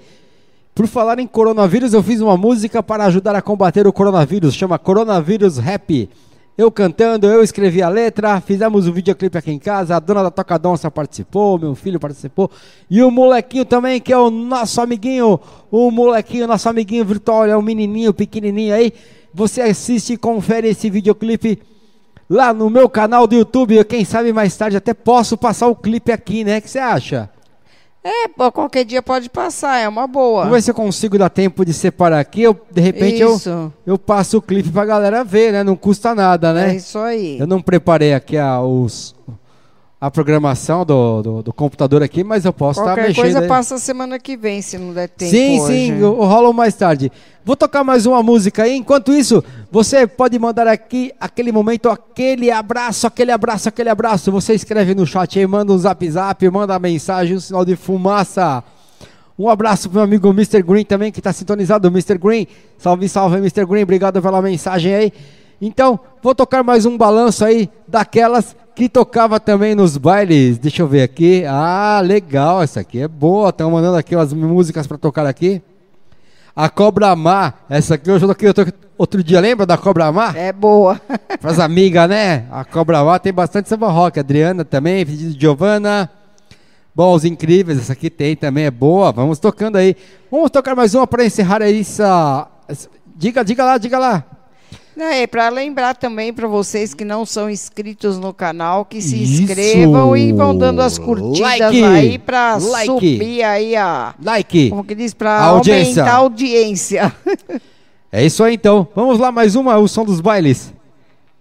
Por 0.73 0.87
falar 0.87 1.19
em 1.19 1.27
coronavírus, 1.27 1.93
eu 1.93 2.01
fiz 2.01 2.19
uma 2.19 2.35
música 2.35 2.81
para 2.81 3.05
ajudar 3.05 3.35
a 3.35 3.41
combater 3.41 3.85
o 3.85 3.93
coronavírus, 3.93 4.55
chama 4.55 4.79
Coronavírus 4.79 5.57
Rap. 5.57 6.09
Eu 6.61 6.71
cantando, 6.71 7.25
eu 7.25 7.41
escrevi 7.41 7.81
a 7.81 7.89
letra, 7.89 8.39
fizemos 8.39 8.87
um 8.87 8.91
videoclipe 8.91 9.35
aqui 9.35 9.51
em 9.51 9.57
casa, 9.57 9.95
a 9.95 9.99
dona 9.99 10.21
da 10.21 10.29
Toca 10.29 10.59
Donça 10.59 10.91
participou, 10.91 11.57
meu 11.57 11.73
filho 11.73 11.99
participou, 11.99 12.51
e 12.87 13.01
o 13.01 13.09
molequinho 13.09 13.65
também, 13.65 13.99
que 13.99 14.13
é 14.13 14.17
o 14.17 14.29
nosso 14.29 14.79
amiguinho, 14.79 15.39
o 15.71 15.89
molequinho, 15.89 16.45
nosso 16.45 16.69
amiguinho 16.69 17.03
virtual, 17.03 17.47
é 17.47 17.57
um 17.57 17.63
menininho, 17.63 18.13
pequenininho 18.13 18.75
aí. 18.75 18.93
Você 19.33 19.59
assiste 19.59 20.13
e 20.13 20.17
confere 20.17 20.67
esse 20.67 20.87
videoclipe 20.87 21.59
lá 22.29 22.53
no 22.53 22.69
meu 22.69 22.87
canal 22.87 23.25
do 23.25 23.33
YouTube. 23.33 23.83
Quem 23.85 24.05
sabe 24.05 24.31
mais 24.31 24.55
tarde 24.55 24.77
até 24.77 24.93
posso 24.93 25.35
passar 25.35 25.65
o 25.65 25.75
clipe 25.75 26.11
aqui, 26.11 26.43
né? 26.43 26.59
O 26.59 26.61
que 26.61 26.69
você 26.69 26.77
acha? 26.77 27.27
É, 28.03 28.27
qualquer 28.51 28.83
dia 28.83 29.01
pode 29.01 29.29
passar, 29.29 29.77
é 29.77 29.87
uma 29.87 30.07
boa. 30.07 30.41
Vamos 30.41 30.57
ver 30.57 30.61
se 30.63 30.71
eu 30.71 30.75
consigo 30.75 31.19
dar 31.19 31.29
tempo 31.29 31.63
de 31.63 31.71
separar 31.71 32.19
aqui. 32.19 32.41
Eu, 32.41 32.59
de 32.71 32.81
repente 32.81 33.21
eu, 33.21 33.39
eu 33.85 33.97
passo 33.97 34.39
o 34.39 34.41
clipe 34.41 34.69
pra 34.69 34.85
galera 34.85 35.23
ver, 35.23 35.51
né? 35.51 35.63
Não 35.63 35.75
custa 35.75 36.15
nada, 36.15 36.51
né? 36.51 36.71
É 36.71 36.75
isso 36.77 36.97
aí. 36.97 37.37
Eu 37.39 37.45
não 37.45 37.61
preparei 37.61 38.13
aqui 38.15 38.39
a, 38.39 38.59
os, 38.59 39.13
a 40.01 40.09
programação 40.09 40.83
do, 40.83 41.21
do, 41.21 41.43
do 41.43 41.53
computador 41.53 42.01
aqui, 42.01 42.23
mas 42.23 42.43
eu 42.43 42.51
posso 42.51 42.79
estar 42.79 42.93
Qualquer 42.93 43.09
mexendo. 43.09 43.23
coisa 43.23 43.39
aí. 43.41 43.47
passa 43.47 43.77
semana 43.77 44.17
que 44.17 44.35
vem, 44.35 44.59
se 44.59 44.75
não 44.75 44.95
der 44.95 45.07
tempo 45.07 45.29
Sim, 45.29 45.59
hoje. 45.59 45.73
sim, 45.73 46.01
rolo 46.01 46.51
mais 46.51 46.73
tarde. 46.73 47.11
Vou 47.45 47.55
tocar 47.55 47.83
mais 47.83 48.07
uma 48.07 48.23
música 48.23 48.63
aí. 48.63 48.75
Enquanto 48.75 49.13
isso, 49.13 49.43
você 49.71 50.07
pode 50.07 50.39
mandar 50.39 50.67
aqui 50.67 51.11
aquele 51.19 51.51
momento, 51.51 51.87
aquele 51.87 52.49
abraço, 52.49 53.05
aquele 53.05 53.31
abraço, 53.31 53.69
aquele 53.69 53.89
abraço. 53.89 54.31
Você 54.31 54.55
escreve 54.55 54.95
no 54.95 55.05
chat 55.05 55.37
aí, 55.37 55.45
manda 55.45 55.71
um 55.71 55.77
zap 55.77 56.09
zap, 56.09 56.49
manda 56.49 56.79
mensagem, 56.79 57.37
um 57.37 57.39
sinal 57.39 57.63
de 57.63 57.75
fumaça. 57.75 58.63
Um 59.37 59.49
abraço 59.49 59.87
pro 59.87 59.97
meu 59.97 60.03
amigo 60.03 60.29
Mr. 60.29 60.63
Green 60.63 60.83
também, 60.83 61.11
que 61.11 61.19
está 61.19 61.31
sintonizado. 61.31 61.87
Mr. 61.89 62.17
Green, 62.17 62.47
salve, 62.75 63.07
salve, 63.07 63.37
Mr. 63.37 63.67
Green, 63.67 63.83
obrigado 63.83 64.19
pela 64.19 64.41
mensagem 64.41 64.95
aí. 64.95 65.13
Então, 65.61 65.99
vou 66.23 66.33
tocar 66.33 66.63
mais 66.63 66.87
um 66.87 66.97
balanço 66.97 67.45
aí 67.45 67.69
daquelas 67.87 68.55
que 68.73 68.89
tocava 68.89 69.39
também 69.39 69.75
nos 69.75 69.95
bailes. 69.95 70.57
Deixa 70.57 70.81
eu 70.81 70.87
ver 70.87 71.03
aqui. 71.03 71.45
Ah, 71.47 72.01
legal, 72.03 72.63
essa 72.63 72.79
aqui 72.79 72.99
é 72.99 73.07
boa. 73.07 73.49
Estão 73.49 73.69
mandando 73.69 73.95
aqui 73.95 74.15
as 74.15 74.33
músicas 74.33 74.87
para 74.87 74.97
tocar 74.97 75.27
aqui. 75.27 75.61
A 76.55 76.67
Cobra 76.67 77.15
Má, 77.15 77.53
essa 77.69 77.93
aqui 77.93 78.09
eu 78.09 78.17
já 78.17 78.25
toquei 78.25 78.51
outro, 78.97 79.23
dia, 79.23 79.39
lembra 79.39 79.67
da 79.67 79.77
Cobra 79.77 80.11
Má? 80.11 80.33
É 80.35 80.51
boa. 80.51 80.99
Pras 81.39 81.59
amigas, 81.59 82.09
né? 82.09 82.47
A 82.51 82.65
Cobra 82.65 83.03
Má 83.03 83.19
tem 83.19 83.31
bastante 83.31 83.69
samba 83.69 83.87
rock. 83.87 84.19
Adriana 84.19 84.65
também, 84.65 85.05
pedido 85.05 85.31
de 85.31 85.39
Giovana. 85.39 86.09
Bom, 86.95 87.13
os 87.13 87.23
incríveis, 87.23 87.77
essa 87.77 87.93
aqui 87.93 88.09
tem 88.09 88.35
também, 88.35 88.65
é 88.65 88.71
boa. 88.71 89.11
Vamos 89.11 89.37
tocando 89.37 89.75
aí. 89.75 89.95
Vamos 90.31 90.49
tocar 90.49 90.75
mais 90.75 90.95
uma 90.95 91.05
para 91.05 91.23
encerrar 91.23 91.61
aí 91.61 91.81
essa, 91.81 92.47
Diga, 93.15 93.45
diga 93.45 93.63
lá, 93.63 93.77
diga 93.77 93.99
lá. 93.99 94.40
Não, 94.95 95.05
é 95.05 95.25
para 95.25 95.47
lembrar 95.49 95.95
também 95.95 96.33
para 96.33 96.47
vocês 96.47 96.93
que 96.93 97.05
não 97.05 97.25
são 97.25 97.49
inscritos 97.49 98.17
no 98.19 98.33
canal 98.33 98.83
que 98.83 99.01
se 99.01 99.23
Isso. 99.23 99.43
inscrevam 99.43 100.17
e 100.17 100.33
vão 100.33 100.55
dando 100.55 100.81
as 100.81 100.97
curtidas 100.97 101.41
Like. 101.61 101.83
aí 101.83 102.19
para 102.19 102.57
Like. 102.57 102.87
subir 102.87 103.43
aí 103.43 103.75
a 103.75 104.13
Like. 104.21 104.69
como 104.69 104.83
que 104.83 104.93
diz 104.93 105.13
para 105.13 105.41
aumentar 105.45 106.09
a 106.11 106.15
audiência. 106.15 107.13
É 108.13 108.25
isso 108.25 108.43
aí 108.43 108.55
então. 108.55 108.85
Vamos 108.93 109.19
lá, 109.19 109.31
mais 109.31 109.55
uma, 109.55 109.77
o 109.77 109.87
som 109.87 110.03
dos 110.03 110.19
bailes. 110.19 110.73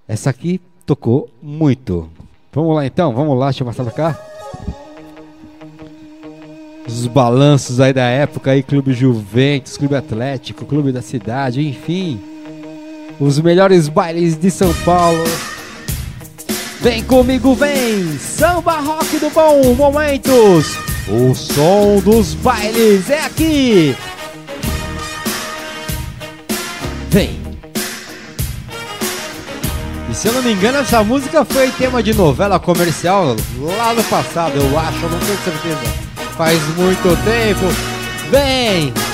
Essa 0.07 0.31
aqui 0.31 0.61
tocou 0.87 1.29
muito. 1.43 2.09
Vamos 2.53 2.77
lá 2.77 2.87
então, 2.87 3.13
vamos 3.13 3.37
lá, 3.37 3.47
deixa 3.47 3.65
eu 3.65 3.67
passar 3.67 3.83
pra 3.83 3.93
cá. 3.93 4.21
Os 6.87 7.09
balanços 7.09 7.81
aí 7.81 7.93
da 7.93 8.05
época 8.05 8.53
aí, 8.53 8.63
Clube 8.63 8.93
Juventus, 8.93 9.77
Clube 9.77 9.97
Atlético, 9.97 10.65
Clube 10.65 10.93
da 10.93 11.03
Cidade, 11.03 11.67
enfim. 11.67 12.21
Os 13.21 13.39
melhores 13.39 13.87
bailes 13.87 14.39
de 14.39 14.51
São 14.51 14.73
Paulo. 14.83 15.23
Vem 16.81 17.05
comigo, 17.05 17.55
vem! 17.55 18.19
Samba 18.19 18.81
Rock 18.81 19.19
do 19.19 19.29
Bom 19.29 19.75
Momentos! 19.75 20.75
O 21.07 21.35
som 21.35 22.01
dos 22.03 22.33
bailes 22.33 23.11
é 23.11 23.21
aqui! 23.21 23.95
Vem! 27.11 27.39
E 30.09 30.15
se 30.15 30.29
eu 30.29 30.33
não 30.33 30.43
me 30.43 30.53
engano, 30.53 30.79
essa 30.79 31.05
música 31.05 31.45
foi 31.45 31.71
tema 31.73 32.03
de 32.03 32.15
novela 32.15 32.59
comercial 32.59 33.37
lá 33.77 33.93
no 33.93 34.03
passado, 34.05 34.57
eu 34.57 34.79
acho, 34.79 35.01
não 35.01 35.19
tenho 35.19 35.39
certeza. 35.45 35.95
Faz 36.39 36.59
muito 36.75 37.23
tempo. 37.23 37.67
Vem! 38.31 39.10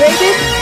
Baby! 0.00 0.59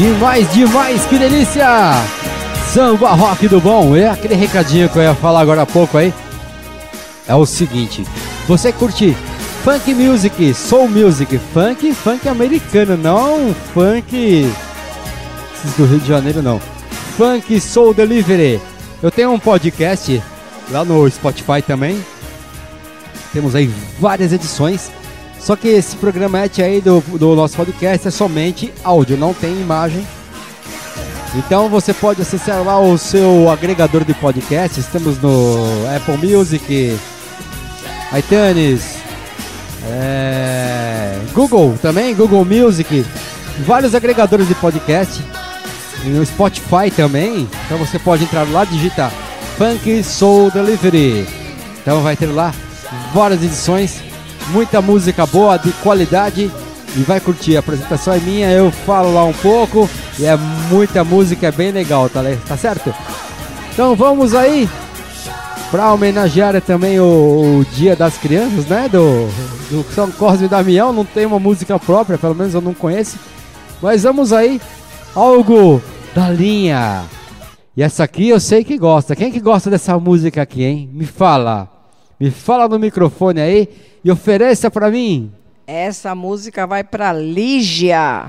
Demais, 0.00 0.50
demais, 0.54 1.04
que 1.04 1.18
delícia! 1.18 1.92
Samba 2.72 3.10
rock 3.10 3.46
do 3.48 3.60
bom. 3.60 3.94
É 3.94 4.08
aquele 4.08 4.34
recadinho 4.34 4.88
que 4.88 4.96
eu 4.96 5.02
ia 5.02 5.14
falar 5.14 5.42
agora 5.42 5.60
há 5.60 5.66
pouco 5.66 5.98
aí. 5.98 6.14
É 7.28 7.34
o 7.34 7.44
seguinte: 7.44 8.06
você 8.48 8.72
curte 8.72 9.14
funk 9.62 9.92
music, 9.92 10.54
soul 10.54 10.88
music, 10.88 11.38
funk, 11.52 11.92
funk 11.92 12.26
americano, 12.26 12.96
não 12.96 13.54
funk 13.74 14.50
do 15.76 15.84
Rio 15.84 16.00
de 16.00 16.08
Janeiro 16.08 16.40
não. 16.40 16.58
Funk 17.18 17.60
Soul 17.60 17.92
Delivery. 17.92 18.58
Eu 19.02 19.10
tenho 19.10 19.30
um 19.30 19.38
podcast 19.38 20.22
lá 20.70 20.82
no 20.82 21.10
Spotify 21.10 21.60
também. 21.60 22.02
Temos 23.34 23.54
aí 23.54 23.70
várias 23.98 24.32
edições. 24.32 24.90
Só 25.40 25.56
que 25.56 25.68
esse 25.68 25.96
programete 25.96 26.62
aí 26.62 26.80
do, 26.80 27.00
do 27.00 27.34
nosso 27.34 27.56
podcast 27.56 28.06
é 28.06 28.10
somente 28.10 28.72
áudio, 28.84 29.16
não 29.16 29.32
tem 29.32 29.60
imagem. 29.60 30.06
Então 31.34 31.68
você 31.68 31.94
pode 31.94 32.20
acessar 32.20 32.62
lá 32.62 32.78
o 32.78 32.98
seu 32.98 33.48
agregador 33.50 34.04
de 34.04 34.12
podcasts. 34.14 34.78
Estamos 34.78 35.20
no 35.20 35.86
Apple 35.96 36.16
Music, 36.18 36.98
iTunes, 38.16 38.96
é, 39.88 41.18
Google 41.32 41.78
também, 41.80 42.14
Google 42.14 42.44
Music, 42.44 43.04
vários 43.64 43.94
agregadores 43.94 44.48
de 44.48 44.54
podcast. 44.56 45.22
No 46.04 46.24
Spotify 46.24 46.90
também. 46.94 47.48
Então 47.66 47.78
você 47.78 47.98
pode 47.98 48.24
entrar 48.24 48.48
lá 48.50 48.64
e 48.64 48.68
digitar 48.68 49.12
Funk 49.56 50.02
Soul 50.02 50.50
Delivery. 50.50 51.26
Então 51.80 52.02
vai 52.02 52.16
ter 52.16 52.26
lá 52.26 52.52
várias 53.14 53.42
edições, 53.42 54.02
muita 54.50 54.80
música 54.80 55.26
boa, 55.26 55.56
de 55.56 55.72
qualidade. 55.72 56.50
E 56.96 57.00
vai 57.02 57.20
curtir. 57.20 57.56
A 57.56 57.60
apresentação 57.60 58.14
é 58.14 58.18
minha, 58.18 58.50
eu 58.50 58.70
falo 58.70 59.14
lá 59.14 59.24
um 59.24 59.32
pouco. 59.32 59.88
E 60.18 60.26
é 60.26 60.36
muita 60.68 61.04
música, 61.04 61.46
é 61.46 61.52
bem 61.52 61.70
legal, 61.70 62.08
tá, 62.08 62.20
tá 62.46 62.56
certo? 62.56 62.92
Então 63.72 63.94
vamos 63.94 64.34
aí 64.34 64.68
para 65.70 65.92
homenagear 65.92 66.60
também 66.60 66.98
o, 66.98 67.60
o 67.60 67.66
Dia 67.72 67.94
das 67.94 68.18
Crianças, 68.18 68.66
né? 68.66 68.88
Do, 68.88 69.28
do 69.70 69.84
São 69.94 70.10
Cosme 70.10 70.46
e 70.46 70.48
Damião. 70.48 70.92
Não 70.92 71.04
tem 71.04 71.24
uma 71.24 71.38
música 71.38 71.78
própria, 71.78 72.18
pelo 72.18 72.34
menos 72.34 72.54
eu 72.54 72.60
não 72.60 72.74
conheço. 72.74 73.18
Mas 73.80 74.02
vamos 74.02 74.32
aí, 74.32 74.60
algo 75.14 75.80
da 76.14 76.28
linha. 76.28 77.04
E 77.76 77.82
essa 77.82 78.04
aqui 78.04 78.28
eu 78.28 78.40
sei 78.40 78.64
que 78.64 78.76
gosta. 78.76 79.14
Quem 79.14 79.30
que 79.30 79.40
gosta 79.40 79.70
dessa 79.70 79.98
música 79.98 80.42
aqui, 80.42 80.64
hein? 80.64 80.90
Me 80.92 81.06
fala. 81.06 81.79
Me 82.20 82.30
fala 82.30 82.68
no 82.68 82.78
microfone 82.78 83.40
aí 83.40 83.68
e 84.04 84.10
ofereça 84.10 84.70
pra 84.70 84.90
mim. 84.90 85.32
Essa 85.66 86.14
música 86.14 86.66
vai 86.66 86.84
pra 86.84 87.14
Lígia. 87.14 88.26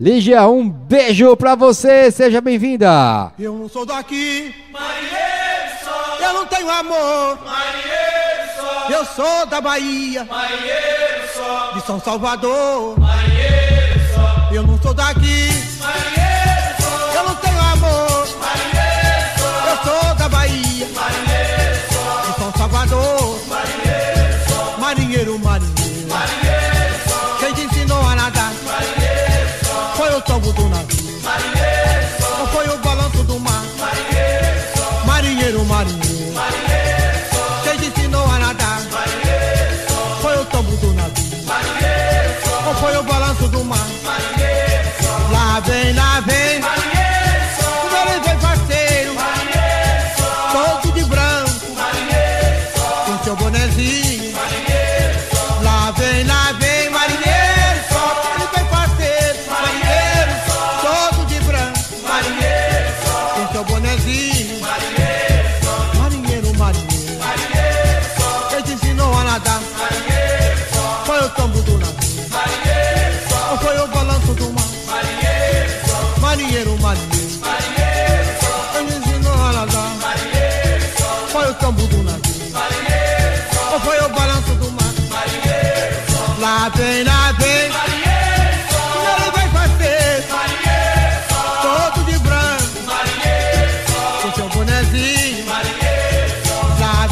Lígia, 0.00 0.48
um 0.48 0.66
beijo 0.66 1.36
pra 1.36 1.54
você. 1.54 2.10
Seja 2.10 2.40
bem-vinda. 2.40 3.32
Eu 3.38 3.52
não 3.58 3.68
sou 3.68 3.84
daqui, 3.84 4.54
marinheiro 4.72 5.84
só. 5.84 6.16
Eu 6.26 6.32
não 6.32 6.46
tenho 6.46 6.70
amor, 6.70 7.38
marinheiro 7.44 8.50
só. 8.56 8.88
Eu 8.90 9.04
sou 9.04 9.46
da 9.46 9.60
Bahia, 9.60 10.24
marinheiro 10.24 11.28
só. 11.34 11.72
De 11.72 11.86
São 11.86 12.00
Salvador, 12.00 12.98
marinheiro 12.98 14.00
só. 14.14 14.54
Eu 14.54 14.62
não 14.62 14.80
sou 14.80 14.94
daqui, 14.94 15.48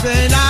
Lá 0.04 0.41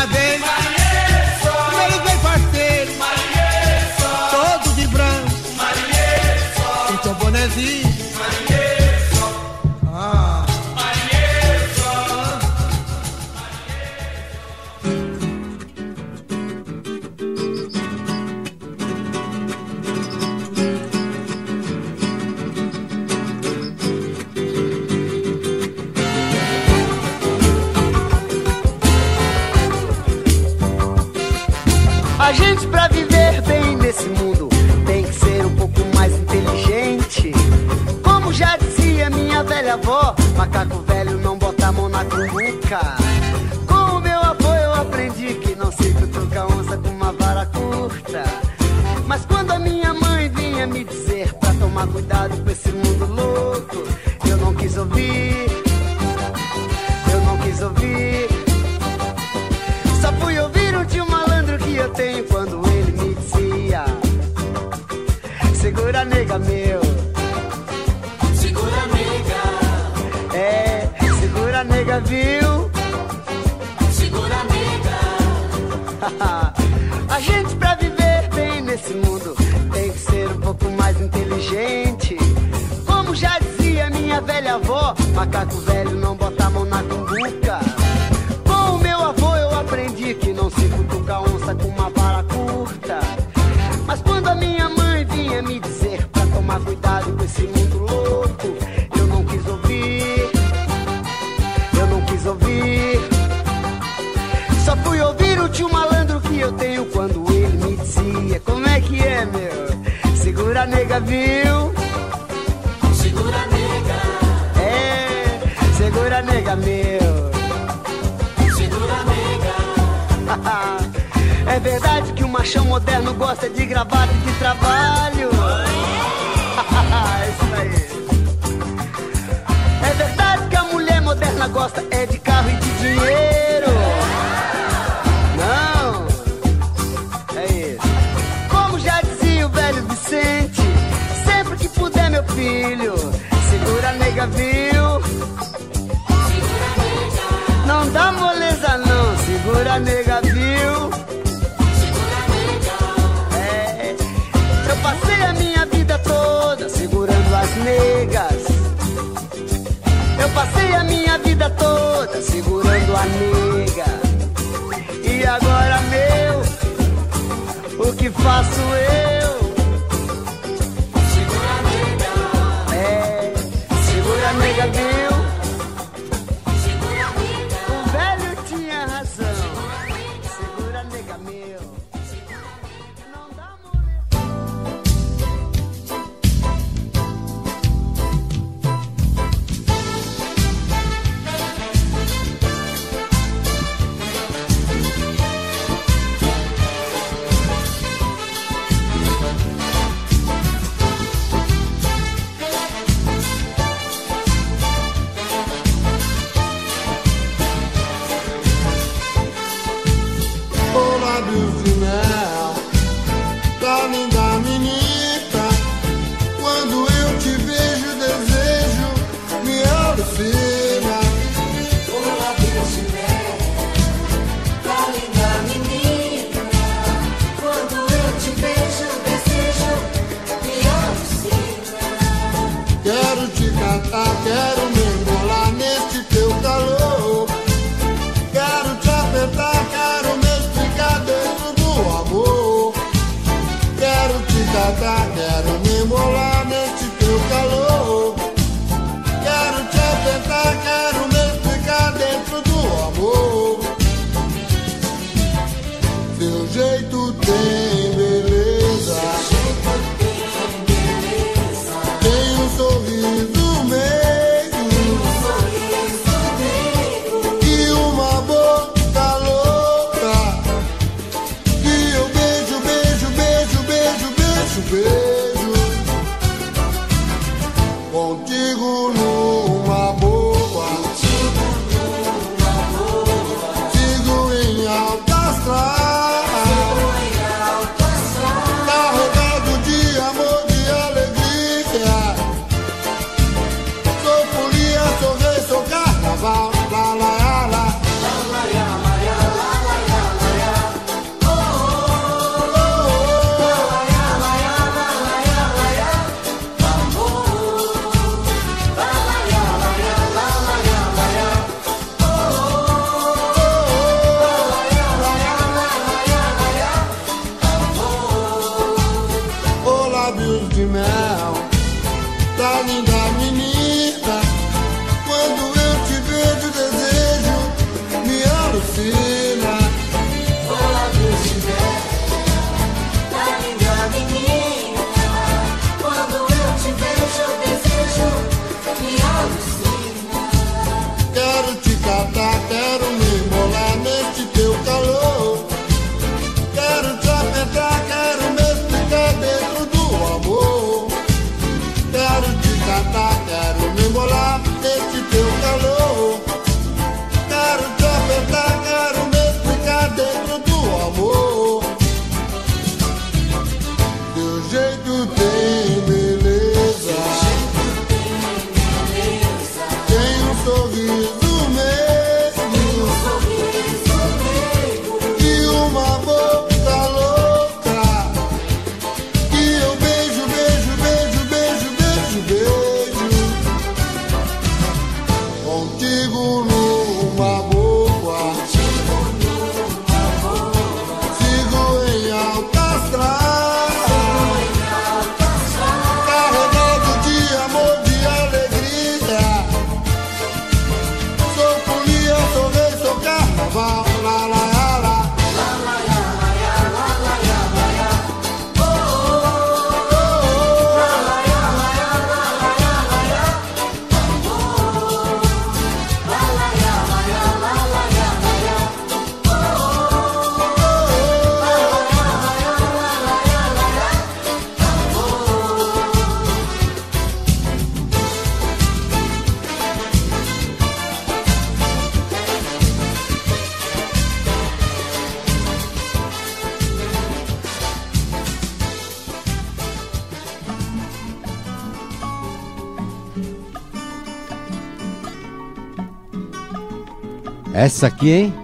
Essa 447.63 447.87
aqui, 447.87 448.11
hein? 448.11 448.35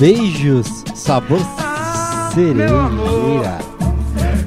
Beijos, 0.00 0.66
sabor 0.94 1.38
cerejeira. 2.32 3.58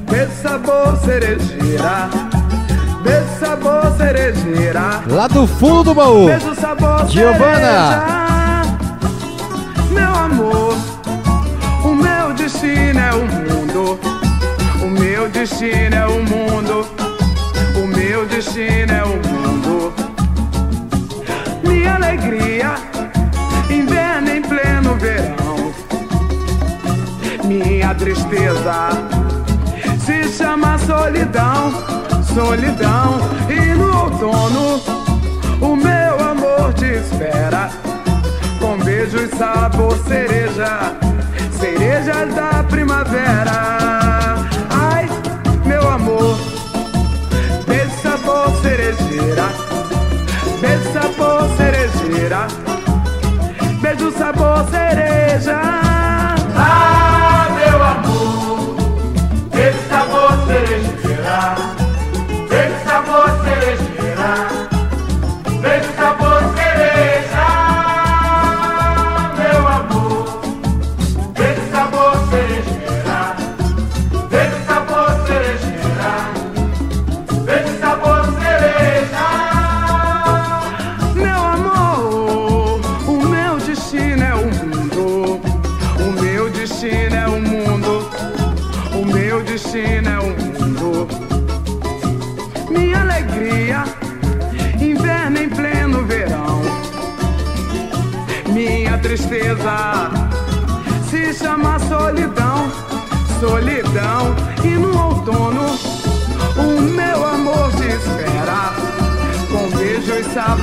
Beijo 0.10 0.32
sabor 0.42 0.98
cerejeira. 1.06 2.10
Beijo 3.04 3.40
sabor 3.40 3.96
cerejeira. 3.96 5.04
Lá 5.08 5.28
do 5.28 5.46
fundo 5.46 5.84
do 5.84 5.94
baú. 5.94 6.26
Beijo 6.26 6.56
sabor 6.56 7.08
Giovana. 7.10 7.58
cereja. 7.60 8.15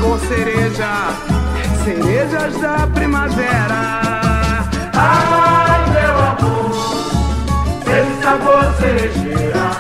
Sabor 0.03 0.19
cereja, 0.19 0.91
cerejas 1.85 2.61
da 2.61 2.89
primavera. 2.89 4.01
Ai, 4.95 5.91
meu 5.93 6.17
amor, 6.19 6.73
beijo 7.85 8.21
sabor 8.21 8.75
cerejeira, 8.81 9.71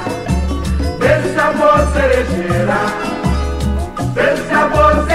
beijo 1.00 1.34
sabor 1.34 1.80
cerejeira, 1.92 2.80
beijo 4.14 4.48
sabor 4.48 4.94
cereja. 4.94 5.11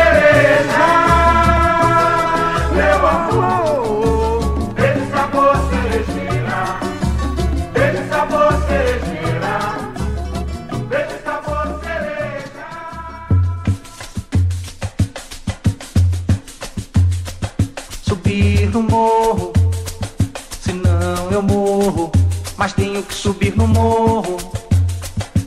Subir 23.18 23.57
no 23.57 23.68
morro, 23.68 24.38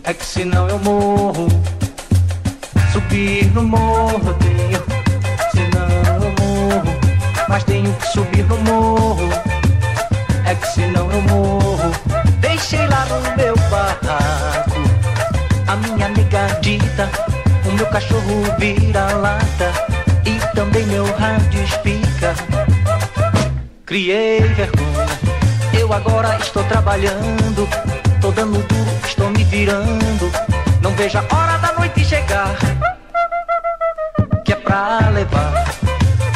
é 0.02 0.12
que 0.12 0.24
senão 0.24 0.68
eu 0.68 0.78
morro. 0.80 1.46
Subir 2.92 3.46
no 3.54 3.62
morro 3.62 4.34
tenho, 4.34 4.82
senão 5.52 5.88
eu 6.24 6.34
morro. 6.40 7.00
Mas 7.48 7.62
tenho 7.64 7.92
que 7.94 8.06
subir 8.08 8.44
no 8.46 8.58
morro, 8.58 9.28
é 10.46 10.54
que 10.56 10.66
senão 10.66 11.08
eu 11.12 11.22
morro. 11.22 11.92
Deixei 12.40 12.84
lá 12.88 13.06
no 13.06 13.36
meu 13.36 13.54
barraco 13.70 14.80
a 15.68 15.76
minha 15.76 16.08
negadita, 16.08 17.08
o 17.64 17.72
meu 17.72 17.86
cachorro 17.86 18.42
vira-lata 18.58 19.72
e 20.26 20.40
também 20.56 20.84
meu 20.86 21.04
rádio 21.14 21.62
espica. 21.62 22.34
Criei 23.86 24.40
vergonha, 24.40 25.09
eu 25.90 25.94
agora 25.94 26.38
estou 26.40 26.62
trabalhando, 26.64 27.68
tô 28.20 28.30
dando 28.30 28.62
duro, 28.68 28.90
estou 29.04 29.28
me 29.30 29.42
virando. 29.42 30.30
Não 30.80 30.92
vejo 30.92 31.18
a 31.18 31.22
hora 31.34 31.58
da 31.58 31.72
noite 31.72 32.04
chegar, 32.04 32.54
que 34.44 34.52
é 34.52 34.56
pra 34.56 35.00
levar 35.12 35.64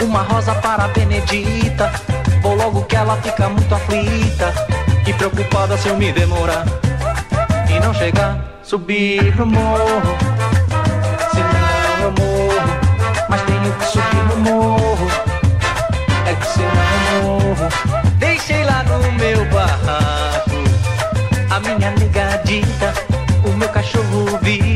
uma 0.03 0.23
rosa 0.23 0.55
para 0.57 0.87
a 0.87 0.89
Benedita. 0.89 1.89
Vou 2.43 2.57
logo 2.57 2.83
que 2.83 2.97
ela 2.97 3.17
fica 3.19 3.49
muito 3.49 3.73
aflita 3.73 4.53
e 5.07 5.13
preocupada 5.13 5.79
se 5.79 5.89
eu 5.89 5.97
me 5.97 6.13
demorar 6.13 6.65
e 7.71 7.79
não 7.79 7.95
chegar, 7.95 8.37
subir 8.65 9.37
no 9.37 9.47
morro. 9.47 10.17
Senão 11.33 12.01
eu 12.03 12.11
morro, 12.11 13.29
mas 13.29 13.41
tenho 13.43 13.73
que 13.73 13.85
subir 13.87 14.25
no 14.31 14.37
morro. 14.39 14.84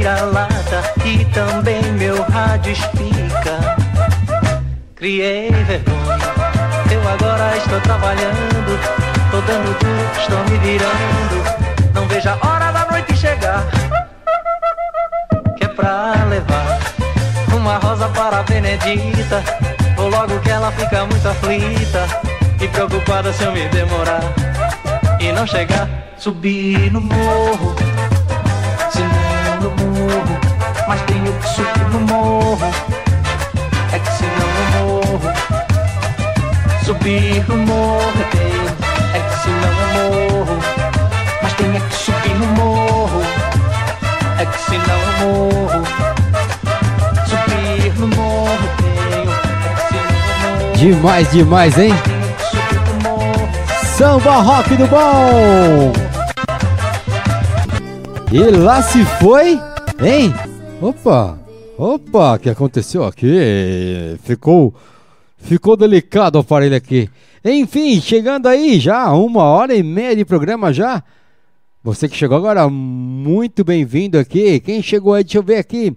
Vira-lata 0.09 0.83
e 1.05 1.25
também 1.27 1.83
meu 1.93 2.23
rádio 2.23 2.73
espica. 2.73 3.77
Criei 4.95 5.51
vergonha, 5.51 6.19
eu 6.91 7.09
agora 7.09 7.57
estou 7.57 7.81
trabalhando, 7.83 8.81
tô 9.31 9.41
dando 9.43 9.79
duro, 9.79 10.11
estou 10.19 10.39
me 10.45 10.59
virando. 10.59 11.95
Não 11.95 12.07
vejo 12.09 12.29
a 12.29 12.39
hora 12.47 12.73
da 12.73 12.87
noite 12.91 13.17
chegar, 13.17 13.67
que 15.57 15.65
é 15.65 15.69
pra 15.69 16.15
levar 16.29 16.79
uma 17.55 17.77
rosa 17.77 18.09
para 18.09 18.41
a 18.41 18.43
Benedita. 18.43 19.43
Vou 19.95 20.09
logo 20.09 20.39
que 20.41 20.51
ela 20.51 20.73
fica 20.73 21.05
muito 21.05 21.29
aflita 21.29 22.07
e 22.61 22.69
preocupada 22.69 23.33
se 23.33 23.45
eu 23.45 23.53
me 23.53 23.69
demorar 23.69 24.23
e 25.21 25.31
não 25.33 25.47
chegar. 25.47 25.87
Subir 26.17 26.91
no 26.91 27.01
morro, 27.01 27.77
mas 30.89 31.03
tenho 31.03 31.33
que 31.35 31.49
subir 31.51 31.89
no 31.93 32.01
morro. 32.01 32.73
É 33.93 33.99
que 33.99 34.11
senão 34.13 34.49
eu 34.59 34.67
morro. 34.79 35.33
Subir 36.83 37.47
no 37.47 37.57
morro 37.59 38.25
tenho, 38.33 38.67
é 39.15 39.21
que 39.21 39.35
senão 39.43 39.73
eu 39.83 40.39
morro. 40.41 40.59
Mas 41.43 41.53
tenho 41.53 41.81
que 41.81 41.95
subir 41.95 42.35
no 42.37 42.47
morro, 42.47 43.23
é 44.39 44.47
que 44.47 44.59
senão 44.61 44.99
eu 44.99 45.27
morro. 45.27 45.85
Subir 47.27 47.95
no 47.99 48.07
morro 48.09 48.69
tenho, 48.79 49.31
é 49.31 49.75
que 49.75 49.83
senão 49.89 50.17
eu 50.25 50.61
morro. 50.63 50.77
Demais, 50.79 51.31
demais, 51.31 51.79
hein? 51.79 51.95
Samba 53.97 54.41
Rock 54.41 54.75
do 54.77 54.87
Bom! 54.87 55.93
E 58.31 58.43
lá 58.43 58.81
se 58.81 59.05
foi, 59.21 59.61
hein? 60.01 60.35
Opa, 60.81 61.37
opa, 61.77 62.35
o 62.35 62.39
que 62.39 62.49
aconteceu 62.49 63.03
aqui? 63.05 64.17
Ficou, 64.23 64.73
ficou 65.37 65.77
delicado 65.77 66.37
o 66.37 66.41
aparelho 66.41 66.77
aqui. 66.77 67.11
Enfim, 67.45 68.01
chegando 68.01 68.47
aí 68.47 68.79
já, 68.79 69.13
uma 69.13 69.43
hora 69.43 69.75
e 69.75 69.83
meia 69.83 70.15
de 70.15 70.25
programa 70.25 70.73
já. 70.73 71.03
Você 71.83 72.09
que 72.09 72.17
chegou 72.17 72.37
agora, 72.37 72.69
muito 72.71 73.65
bem-vindo 73.65 74.21
aqui. 74.21 74.61
Quem 74.61 74.81
chegou 74.81 75.15
aí, 75.15 75.25
deixa 75.25 75.39
eu 75.39 75.43
ver 75.43 75.57
aqui. 75.57 75.97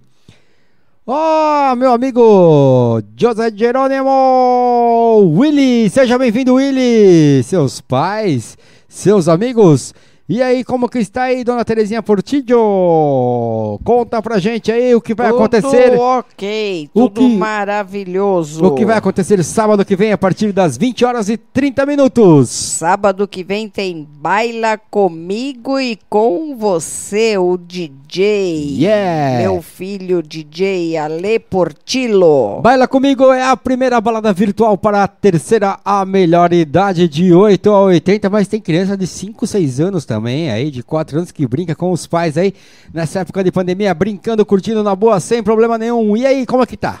Ó, 1.06 1.76
meu 1.76 1.92
amigo 1.92 3.00
José 3.16 3.52
Jerônimo 3.54 5.32
Willy, 5.38 5.90
seja 5.90 6.18
bem-vindo, 6.18 6.54
Willy. 6.54 7.44
Seus 7.44 7.80
pais, 7.80 8.58
seus 8.88 9.28
amigos. 9.28 9.94
E 10.34 10.40
aí, 10.40 10.64
como 10.64 10.88
que 10.88 10.98
está 10.98 11.24
aí, 11.24 11.44
dona 11.44 11.62
Terezinha 11.62 12.02
Portillo? 12.02 13.78
Conta 13.84 14.22
pra 14.22 14.38
gente 14.38 14.72
aí 14.72 14.94
o 14.94 15.00
que 15.00 15.14
vai 15.14 15.26
Tudo 15.28 15.36
acontecer. 15.36 15.92
ok, 15.94 16.88
O 16.94 17.00
tudo 17.10 17.20
que- 17.20 17.36
maravilhoso. 17.36 18.64
O 18.64 18.74
que 18.74 18.86
vai 18.86 18.96
acontecer 18.96 19.44
sábado 19.44 19.84
que 19.84 19.94
vem 19.94 20.10
a 20.10 20.16
partir 20.16 20.50
das 20.50 20.78
20 20.78 21.04
horas 21.04 21.28
e 21.28 21.36
30 21.36 21.84
minutos. 21.84 22.48
Sábado 22.48 23.28
que 23.28 23.44
vem 23.44 23.68
tem 23.68 24.08
Baila 24.22 24.78
Comigo 24.90 25.78
e 25.78 25.98
com 26.08 26.56
você, 26.56 27.36
o 27.36 27.58
DJ. 27.58 28.76
Yeah. 28.78 29.42
Meu 29.42 29.60
filho 29.60 30.22
DJ 30.22 30.96
Ale 30.96 31.40
Portillo. 31.40 32.62
Baila 32.62 32.88
comigo 32.88 33.30
é 33.32 33.42
a 33.42 33.54
primeira 33.54 34.00
balada 34.00 34.32
virtual 34.32 34.78
para 34.78 35.02
a 35.04 35.08
terceira 35.08 35.78
a 35.84 36.06
melhor 36.06 36.54
idade 36.54 37.06
de 37.06 37.34
8 37.34 37.70
a 37.70 37.82
80, 37.82 38.30
mas 38.30 38.48
tem 38.48 38.60
criança 38.62 38.96
de 38.96 39.06
5, 39.06 39.46
6 39.46 39.78
anos 39.78 40.06
também 40.06 40.21
aí, 40.28 40.70
de 40.70 40.82
4 40.82 41.18
anos 41.18 41.30
que 41.30 41.46
brinca 41.46 41.74
com 41.74 41.90
os 41.92 42.06
pais 42.06 42.36
aí 42.36 42.54
nessa 42.92 43.20
época 43.20 43.42
de 43.42 43.50
pandemia, 43.52 43.92
brincando, 43.94 44.44
curtindo 44.46 44.82
na 44.82 44.94
boa, 44.94 45.18
sem 45.20 45.42
problema 45.42 45.76
nenhum. 45.78 46.16
E 46.16 46.26
aí, 46.26 46.46
como 46.46 46.62
é 46.62 46.66
que 46.66 46.76
tá? 46.76 47.00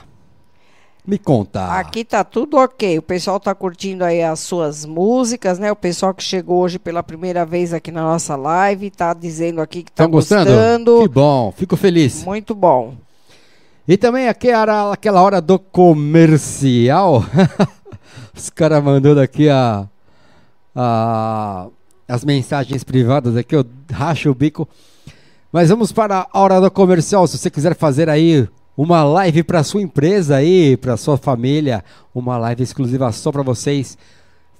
Me 1.04 1.18
conta. 1.18 1.66
Aqui 1.66 2.04
tá 2.04 2.22
tudo 2.22 2.56
ok. 2.56 2.98
O 2.98 3.02
pessoal 3.02 3.40
tá 3.40 3.52
curtindo 3.54 4.04
aí 4.04 4.22
as 4.22 4.38
suas 4.38 4.84
músicas, 4.84 5.58
né? 5.58 5.72
O 5.72 5.74
pessoal 5.76 6.14
que 6.14 6.22
chegou 6.22 6.60
hoje 6.60 6.78
pela 6.78 7.02
primeira 7.02 7.44
vez 7.44 7.72
aqui 7.72 7.90
na 7.90 8.02
nossa 8.02 8.36
live 8.36 8.88
tá 8.88 9.12
dizendo 9.12 9.60
aqui 9.60 9.82
que 9.82 9.90
tá 9.90 10.06
gostando? 10.06 10.44
gostando. 10.50 11.02
Que 11.02 11.08
bom, 11.08 11.52
fico 11.56 11.76
feliz. 11.76 12.22
Muito 12.24 12.54
bom. 12.54 12.94
E 13.88 13.96
também 13.96 14.28
aqui 14.28 14.46
era 14.48 14.92
aquela 14.92 15.20
hora 15.22 15.40
do 15.40 15.58
comercial. 15.58 17.24
Os 18.32 18.48
caras 18.48 18.82
mandando 18.82 19.20
aqui 19.20 19.48
a, 19.48 19.88
a- 20.72 21.66
as 22.06 22.24
mensagens 22.24 22.84
privadas 22.84 23.36
aqui, 23.36 23.54
eu 23.54 23.64
racho 23.92 24.30
o 24.30 24.34
bico. 24.34 24.68
Mas 25.52 25.68
vamos 25.68 25.92
para 25.92 26.26
a 26.32 26.40
hora 26.40 26.60
do 26.60 26.70
comercial. 26.70 27.26
Se 27.26 27.36
você 27.36 27.50
quiser 27.50 27.74
fazer 27.74 28.08
aí 28.08 28.48
uma 28.76 29.04
live 29.04 29.42
para 29.42 29.62
sua 29.62 29.82
empresa 29.82 30.36
aí, 30.36 30.76
para 30.76 30.96
sua 30.96 31.16
família, 31.16 31.84
uma 32.14 32.38
live 32.38 32.62
exclusiva 32.62 33.12
só 33.12 33.30
para 33.30 33.42
vocês, 33.42 33.98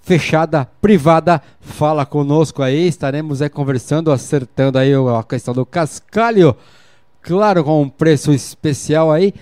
fechada, 0.02 0.68
privada, 0.80 1.40
fala 1.60 2.04
conosco 2.04 2.62
aí, 2.62 2.88
estaremos 2.88 3.40
aí 3.40 3.48
conversando, 3.48 4.12
acertando 4.12 4.78
aí 4.78 4.92
a 4.92 5.22
questão 5.22 5.54
do 5.54 5.64
cascalho. 5.64 6.54
Claro, 7.22 7.64
com 7.64 7.82
um 7.82 7.88
preço 7.88 8.32
especial 8.32 9.10
aí. 9.10 9.32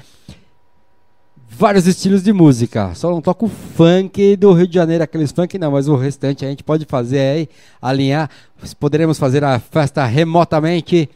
Vários 1.60 1.86
estilos 1.86 2.22
de 2.22 2.32
música. 2.32 2.94
Só 2.94 3.10
não 3.10 3.20
toco 3.20 3.46
funk 3.46 4.34
do 4.34 4.50
Rio 4.54 4.66
de 4.66 4.72
Janeiro, 4.76 5.04
aqueles 5.04 5.30
funk 5.30 5.58
não, 5.58 5.72
mas 5.72 5.88
o 5.88 5.94
restante 5.94 6.42
a 6.42 6.48
gente 6.48 6.64
pode 6.64 6.86
fazer 6.86 7.18
aí, 7.18 7.48
alinhar. 7.82 8.30
Poderemos 8.78 9.18
fazer 9.18 9.44
a 9.44 9.58
festa 9.58 10.06
remotamente. 10.06 11.10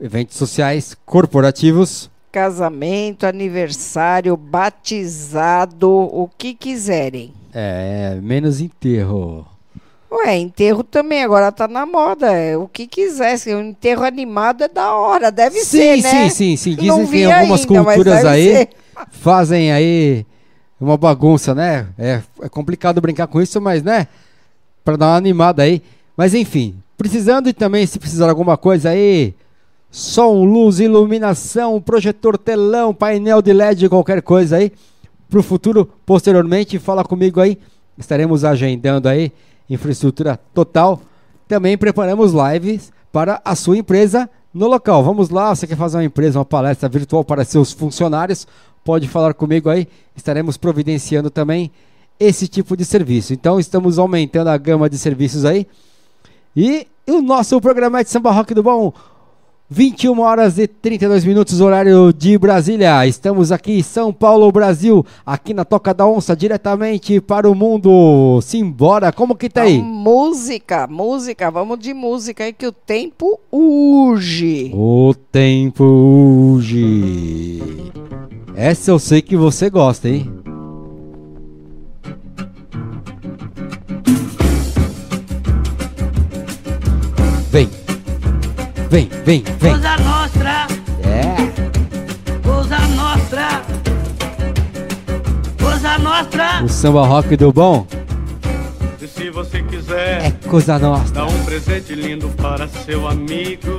Eventos 0.00 0.36
sociais, 0.36 0.96
corporativos. 1.04 2.08
Casamento, 2.30 3.26
aniversário, 3.26 4.36
batizado, 4.36 5.90
o 5.90 6.30
que 6.38 6.54
quiserem. 6.54 7.32
É, 7.52 8.20
menos 8.22 8.60
enterro. 8.60 9.48
Ué, 10.12 10.38
enterro 10.38 10.82
também 10.82 11.22
agora 11.22 11.52
tá 11.52 11.68
na 11.68 11.86
moda. 11.86 12.32
É, 12.32 12.56
o 12.56 12.66
que 12.66 12.86
quiser. 12.86 13.36
Se 13.36 13.54
um 13.54 13.62
enterro 13.68 14.04
animado 14.04 14.64
é 14.64 14.68
da 14.68 14.92
hora, 14.94 15.30
deve 15.30 15.60
sim, 15.60 15.64
ser, 15.64 16.02
né? 16.02 16.10
sim, 16.10 16.30
sim, 16.30 16.56
sim. 16.56 16.74
Dizem 16.74 16.88
Não 16.88 17.06
que 17.06 17.12
tem 17.12 17.32
algumas 17.32 17.60
ainda, 17.60 17.84
culturas 17.84 18.24
aí 18.24 18.56
ser. 18.56 18.68
fazem 19.10 19.70
aí 19.72 20.26
uma 20.80 20.96
bagunça, 20.96 21.54
né? 21.54 21.86
É, 21.96 22.20
é 22.42 22.48
complicado 22.48 23.00
brincar 23.00 23.28
com 23.28 23.40
isso, 23.40 23.60
mas 23.60 23.82
né? 23.84 24.08
Pra 24.84 24.96
dar 24.96 25.06
uma 25.06 25.16
animada 25.16 25.62
aí. 25.62 25.80
Mas 26.16 26.34
enfim, 26.34 26.74
precisando 26.98 27.48
e 27.48 27.52
também 27.52 27.86
se 27.86 27.98
precisar 27.98 28.24
de 28.24 28.30
alguma 28.30 28.56
coisa 28.56 28.90
aí, 28.90 29.32
som, 29.90 30.44
luz, 30.44 30.80
iluminação, 30.80 31.80
projetor, 31.80 32.36
telão, 32.36 32.92
painel 32.92 33.40
de 33.40 33.52
LED, 33.52 33.88
qualquer 33.88 34.22
coisa 34.22 34.56
aí, 34.56 34.72
pro 35.28 35.42
futuro, 35.42 35.88
posteriormente, 36.04 36.80
fala 36.80 37.04
comigo 37.04 37.40
aí. 37.40 37.56
Estaremos 37.96 38.44
agendando 38.44 39.08
aí 39.08 39.30
infraestrutura 39.70 40.38
total. 40.52 41.00
Também 41.48 41.78
preparamos 41.78 42.32
lives 42.32 42.92
para 43.12 43.40
a 43.44 43.54
sua 43.54 43.78
empresa 43.78 44.28
no 44.52 44.66
local. 44.66 45.02
Vamos 45.02 45.30
lá, 45.30 45.54
você 45.54 45.66
quer 45.66 45.76
fazer 45.76 45.96
uma 45.96 46.04
empresa, 46.04 46.38
uma 46.38 46.44
palestra 46.44 46.88
virtual 46.88 47.24
para 47.24 47.44
seus 47.44 47.72
funcionários? 47.72 48.46
Pode 48.84 49.08
falar 49.08 49.34
comigo 49.34 49.68
aí. 49.68 49.86
Estaremos 50.16 50.56
providenciando 50.56 51.30
também 51.30 51.70
esse 52.18 52.46
tipo 52.46 52.76
de 52.76 52.84
serviço. 52.84 53.32
Então 53.32 53.58
estamos 53.58 53.98
aumentando 53.98 54.48
a 54.48 54.56
gama 54.58 54.90
de 54.90 54.98
serviços 54.98 55.44
aí. 55.44 55.66
E 56.54 56.86
o 57.08 57.22
nosso 57.22 57.60
programa 57.60 58.00
é 58.00 58.04
de 58.04 58.10
Samba 58.10 58.30
Rock 58.30 58.54
do 58.54 58.62
Bom, 58.62 58.92
21 59.72 60.18
horas 60.18 60.58
e 60.58 60.66
32 60.66 61.24
minutos, 61.24 61.60
horário 61.60 62.12
de 62.12 62.36
Brasília. 62.36 63.06
Estamos 63.06 63.52
aqui 63.52 63.78
em 63.78 63.82
São 63.84 64.12
Paulo, 64.12 64.50
Brasil, 64.50 65.06
aqui 65.24 65.54
na 65.54 65.64
Toca 65.64 65.94
da 65.94 66.04
Onça, 66.04 66.34
diretamente 66.34 67.20
para 67.20 67.48
o 67.48 67.54
mundo. 67.54 68.40
Simbora, 68.42 69.12
como 69.12 69.36
que 69.36 69.48
tá 69.48 69.62
aí? 69.62 69.76
Então, 69.76 69.88
música, 69.88 70.88
música, 70.88 71.52
vamos 71.52 71.78
de 71.78 71.94
música 71.94 72.42
aí 72.42 72.52
que 72.52 72.66
o 72.66 72.72
tempo 72.72 73.38
urge. 73.52 74.72
O 74.74 75.14
tempo 75.30 75.84
urge. 75.84 77.62
Essa 78.56 78.90
eu 78.90 78.98
sei 78.98 79.22
que 79.22 79.36
você 79.36 79.70
gosta, 79.70 80.08
hein? 80.08 80.28
Vem, 87.52 87.68
vem, 88.90 89.08
vem, 89.24 89.44
vem. 89.58 89.72
Cosa 89.72 89.96
nostra, 89.98 90.66
É, 91.02 91.34
cosa 92.42 92.78
nostra, 92.88 93.62
cosa 95.58 95.98
nostra. 95.98 96.64
o 96.64 96.68
samba 96.68 97.06
rock 97.06 97.36
do 97.36 97.52
bom 97.52 97.86
E 99.00 99.06
se 99.06 99.30
você 99.30 99.62
quiser 99.62 100.24
é 100.26 100.30
coisa 100.48 100.78
nossa. 100.78 101.12
Dá 101.14 101.24
um 101.24 101.44
presente 101.44 101.94
lindo 101.94 102.28
para 102.36 102.68
seu 102.68 103.08
amigo, 103.08 103.78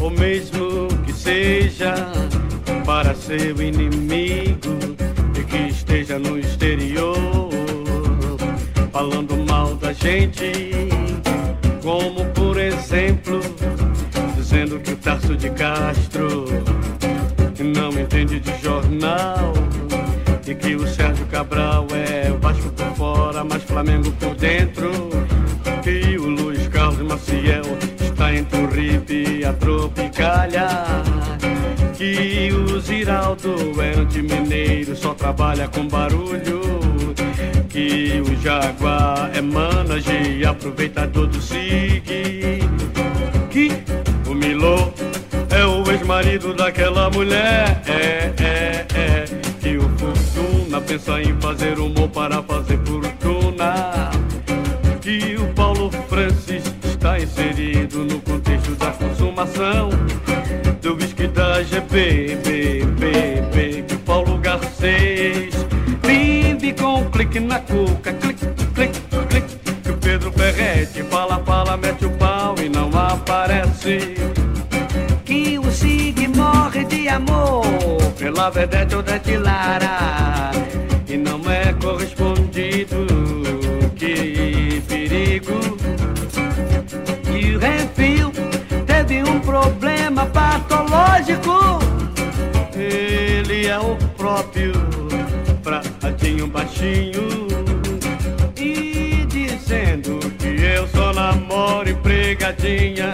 ou 0.00 0.10
mesmo 0.10 0.88
que 1.04 1.12
seja 1.12 1.94
para 2.84 3.14
seu 3.14 3.60
inimigo 3.60 4.78
e 5.38 5.44
que 5.44 5.68
esteja 5.68 6.18
no 6.18 6.38
exterior, 6.38 7.16
falando 8.92 9.36
mal 9.48 9.74
da 9.74 9.92
gente, 9.92 10.52
como 11.82 12.24
por 12.32 12.58
exemplo, 12.58 13.40
dizendo 14.54 14.78
que 14.78 14.92
o 14.92 14.96
Tarso 14.96 15.36
de 15.36 15.50
Castro 15.50 16.44
não 17.58 17.90
entende 17.90 18.38
de 18.38 18.62
jornal. 18.62 19.52
E 20.46 20.54
que 20.54 20.76
o 20.76 20.86
Sérgio 20.86 21.26
Cabral 21.26 21.88
é 21.92 22.30
Vasco 22.40 22.70
por 22.70 22.94
fora, 22.94 23.42
mas 23.42 23.64
Flamengo 23.64 24.12
por 24.12 24.34
dentro. 24.36 25.10
Que 25.82 26.16
o 26.18 26.28
Luiz 26.28 26.68
Carlos 26.68 27.02
Maciel 27.02 27.64
está 28.00 28.32
entre 28.32 28.60
o 28.60 28.68
Rip 28.68 29.10
e 29.10 29.44
a 29.44 29.52
Tropicália. 29.54 30.68
Que 31.94 32.52
o 32.52 32.78
Ziraldo 32.80 33.54
é 33.82 33.98
anti-mineiro, 33.98 34.94
só 34.94 35.14
trabalha 35.14 35.66
com 35.66 35.88
barulho. 35.88 36.60
Que 37.68 38.22
o 38.24 38.40
Jaguar 38.40 39.30
é 39.34 39.40
manager 39.40 40.30
e 40.30 40.46
aproveitador 40.46 41.26
do 41.26 41.40
SIG. 41.40 42.60
Que 43.50 44.13
Milô 44.34 44.92
é 45.50 45.64
o 45.64 45.88
ex-marido 45.90 46.52
daquela 46.54 47.08
mulher. 47.10 47.80
É, 47.86 48.32
é, 48.42 48.86
é. 48.94 49.24
Que 49.60 49.76
o 49.76 49.88
Fortuna 49.96 50.80
pensa 50.80 51.22
em 51.22 51.34
fazer 51.40 51.78
humor 51.78 52.08
para 52.08 52.42
fazer 52.42 52.78
fortuna. 52.84 54.10
Que 55.00 55.36
o 55.36 55.46
Paulo 55.54 55.90
Francis 56.08 56.64
está 56.84 57.20
inserido 57.20 58.04
no 58.04 58.20
contexto 58.20 58.74
da 58.76 58.90
consumação 58.90 59.90
do 60.82 60.94
whisky 60.96 61.28
da 61.28 61.62
GB, 61.62 62.36
B, 62.44 62.84
B, 62.98 63.42
B. 63.54 63.82
Que 63.86 63.94
o 63.94 63.98
Paulo 64.00 64.38
Garcês 64.38 65.54
vive 66.02 66.72
com 66.72 67.00
um 67.00 67.10
clique 67.10 67.40
na 67.40 67.60
cuca, 67.60 68.12
clique, 68.14 68.46
clique, 68.74 69.00
clique. 69.28 69.54
Que 69.82 69.90
o 69.90 69.96
Pedro 69.98 70.32
Ferretti 70.32 71.02
fala, 71.04 71.38
fala, 71.44 71.76
mete 71.76 72.04
o 72.06 72.10
e 73.24 73.30
aparece. 73.30 74.14
Que 75.24 75.58
o 75.58 75.70
Sig 75.70 76.28
morre 76.28 76.84
de 76.84 77.08
amor 77.08 77.64
pela 78.18 78.50
Vedete 78.50 78.94
ou 78.94 79.02
Dete 79.02 79.36
Lara 79.36 80.50
e 81.08 81.16
não 81.16 81.40
é 81.50 81.72
correspondido. 81.74 83.06
Que 83.96 84.82
perigo! 84.86 85.60
E 87.32 87.56
o 87.56 87.58
Refil 87.58 88.32
teve 88.86 89.22
um 89.22 89.40
problema 89.40 90.26
patológico. 90.26 91.54
próprio, 94.16 94.72
pratinho 96.00 96.46
baixinho, 96.46 97.43
eu 100.84 100.88
só 100.88 101.12
namoro 101.12 101.88
empregadinha. 101.88 103.12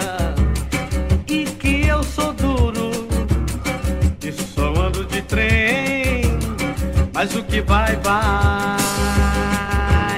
E 1.29 1.45
que 1.45 1.87
eu 1.87 2.03
sou 2.03 2.33
duro 2.33 2.91
e 4.23 4.33
só 4.33 4.75
ando 4.75 5.05
de 5.05 5.23
trem, 5.23 6.23
mas 7.15 7.35
o 7.37 7.43
que 7.45 7.61
vai, 7.63 7.97
vai, 7.97 8.79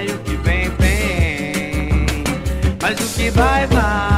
o 0.07 0.19
que 0.21 0.37
vem, 0.37 0.71
vem, 0.79 2.25
mas 2.81 2.99
o 2.99 3.15
que 3.15 3.31
vai, 3.31 3.67
vai, 3.67 4.12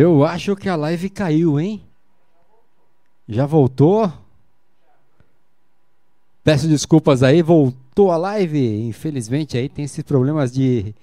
Eu 0.00 0.24
acho 0.24 0.56
que 0.56 0.66
a 0.66 0.76
live 0.76 1.10
caiu, 1.10 1.60
hein? 1.60 1.82
Já 3.28 3.44
voltou? 3.44 4.10
Peço 6.42 6.66
desculpas 6.66 7.22
aí, 7.22 7.42
voltou 7.42 8.10
a 8.10 8.16
live. 8.16 8.86
Infelizmente 8.88 9.58
aí 9.58 9.68
tem 9.68 9.84
esses 9.84 10.02
problemas 10.02 10.50
de, 10.50 10.94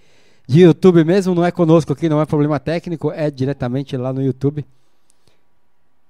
de 0.47 0.61
YouTube 0.61 1.03
mesmo, 1.03 1.35
não 1.35 1.45
é 1.45 1.51
conosco 1.51 1.93
aqui, 1.93 2.09
não 2.09 2.19
é 2.19 2.25
problema 2.25 2.59
técnico, 2.59 3.11
é 3.11 3.29
diretamente 3.29 3.95
lá 3.95 4.11
no 4.11 4.19
YouTube. 4.19 4.65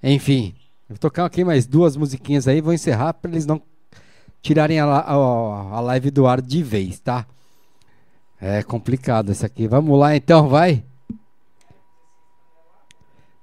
Enfim, 0.01 0.55
vou 0.87 0.97
tocar 0.97 1.25
aqui 1.25 1.43
mais 1.43 1.65
duas 1.65 1.97
musiquinhas 1.97 2.47
aí, 2.47 2.61
vou 2.61 2.71
encerrar 2.73 3.11
para 3.15 3.29
eles 3.29 3.45
não 3.45 3.61
tirarem 4.41 4.79
a, 4.79 4.85
a, 4.85 5.13
a 5.13 5.79
live 5.81 6.09
do 6.09 6.25
ar 6.25 6.41
de 6.41 6.63
vez, 6.63 7.01
tá? 7.01 7.27
É 8.39 8.63
complicado 8.63 9.29
isso 9.33 9.45
aqui. 9.45 9.67
Vamos 9.67 9.99
lá 9.99 10.15
então, 10.15 10.47
vai. 10.47 10.85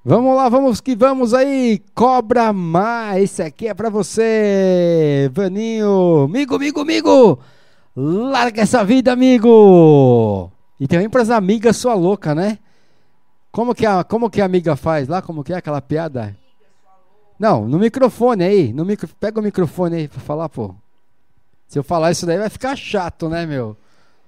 Vamos 0.07 0.37
lá, 0.37 0.51
vamos 0.51 0.83
que 0.83 0.95
vamos 0.95 1.33
aí. 1.33 1.83
Cobra 1.95 2.53
Mais, 2.53 3.23
esse 3.23 3.43
aqui 3.43 3.69
é 3.69 3.73
pra 3.73 3.89
você, 3.89 5.31
Vaninho. 5.33 6.25
Amigo, 6.25 6.57
amigo, 6.57 6.81
amigo. 6.81 7.39
Larga 7.97 8.61
essa 8.61 8.85
vida, 8.85 9.11
amigo. 9.11 10.53
E 10.79 10.87
também 10.87 11.09
pras 11.09 11.31
amigas 11.31 11.79
sua 11.79 11.95
louca, 11.95 12.35
né? 12.35 12.59
Como 13.51 13.75
que 13.75 13.87
a, 13.87 14.05
como 14.05 14.29
que 14.29 14.43
a 14.43 14.45
amiga 14.45 14.77
faz 14.77 15.09
lá? 15.09 15.23
Como 15.23 15.43
que 15.43 15.55
é 15.55 15.57
aquela 15.57 15.81
piada? 15.81 16.37
Não, 17.39 17.67
no 17.67 17.79
microfone 17.79 18.45
aí, 18.45 18.73
no 18.75 18.85
micro, 18.85 19.09
pega 19.19 19.41
o 19.41 19.43
microfone 19.43 19.97
aí 19.97 20.09
pra 20.09 20.21
falar, 20.21 20.51
pô. 20.51 20.75
Se 21.67 21.79
eu 21.79 21.83
falar 21.83 22.11
isso 22.11 22.27
daí 22.27 22.37
vai 22.37 22.51
ficar 22.51 22.77
chato, 22.77 23.31
né, 23.31 23.47
meu? 23.47 23.75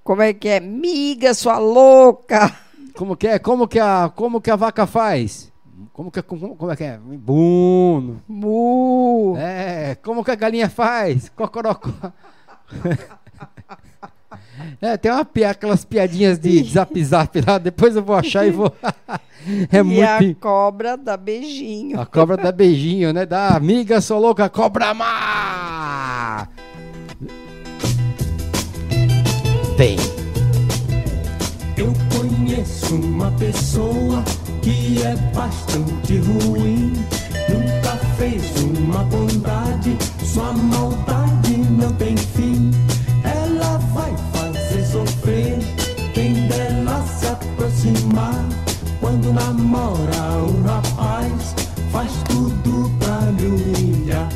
Como 0.03 0.23
é 0.23 0.33
que 0.33 0.49
é? 0.49 0.59
Miga, 0.59 1.35
sua 1.35 1.59
louca! 1.59 2.51
Como 2.97 3.15
que 3.15 3.29
é? 3.29 3.39
Como 3.39 3.69
que 3.69 3.79
a, 3.79 4.11
como 4.17 4.41
que 4.41 4.51
a 4.51 4.57
vaca 4.57 4.87
faz? 4.87 5.55
Como 5.93 6.11
que, 6.11 6.23
como, 6.23 6.57
como 6.57 6.73
é 6.73 6.77
que 6.77 6.85
é? 6.85 6.99
Bum. 6.99 8.17
Mu. 8.29 9.35
É, 9.39 9.95
como 9.97 10.25
que 10.25 10.31
a 10.31 10.35
galinha 10.35 10.69
faz? 10.71 11.29
Cocorocó. 11.31 11.91
É, 14.81 14.97
tem 14.97 15.11
uma, 15.13 15.25
pi- 15.25 15.45
aquelas 15.45 15.85
piadinhas 15.85 16.39
de 16.39 16.63
zap 16.65 17.05
zap 17.05 17.41
lá, 17.47 17.59
depois 17.59 17.95
eu 17.95 18.03
vou 18.03 18.17
achar 18.17 18.47
e 18.47 18.51
vou. 18.51 18.75
é 19.71 19.79
e 19.79 19.83
muito. 19.83 20.39
a 20.39 20.41
cobra 20.41 20.97
dá 20.97 21.17
beijinho. 21.17 22.01
A 22.01 22.07
cobra 22.07 22.37
dá 22.37 22.51
beijinho, 22.51 23.13
né? 23.13 23.27
Da 23.27 23.49
amiga, 23.49 24.01
sou 24.01 24.19
louca, 24.19 24.49
cobra 24.49 24.93
má! 24.95 26.49
Vem. 29.77 29.97
Eu 31.77 31.93
conheço 32.19 32.95
uma 32.97 33.31
pessoa 33.33 34.25
que 34.67 35.01
é 35.01 35.15
bastante 35.33 36.19
ruim. 36.19 36.93
Nunca 37.49 37.97
fez 38.19 38.43
uma 38.65 39.05
bondade, 39.05 39.97
Sua 40.25 40.53
maldade 40.53 41.59
não 41.71 41.93
tem 41.93 42.17
fim. 42.17 42.73
Ela 43.23 43.79
vai 43.95 44.13
fazer 44.33 44.85
sofrer 44.85 45.59
quem 46.13 46.49
dela 46.49 47.01
se 47.17 47.29
aproximar. 47.29 48.45
Quando 49.01 49.33
namora 49.33 50.43
o 50.43 50.61
rapaz, 50.65 51.55
faz 51.93 52.11
tudo 52.29 52.91
pra 52.99 53.21
lhe 53.39 53.47
humilhar. 53.47 54.29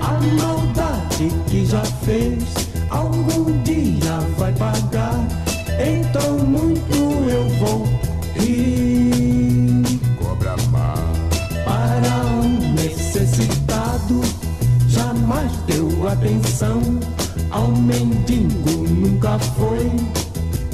A 0.00 0.12
maldade 0.42 1.30
que 1.46 1.66
já 1.66 1.84
fez, 1.84 2.42
algum 2.88 3.62
dia 3.62 4.18
vai 4.38 4.52
pagar. 4.54 5.28
Então 5.78 6.38
muito 6.38 6.96
eu 7.28 7.46
vou 7.58 7.93
jamais 15.24 15.50
deu 15.66 16.08
atenção. 16.08 16.80
Ao 17.50 17.68
mendigo 17.68 18.86
nunca 18.88 19.38
foi 19.38 19.90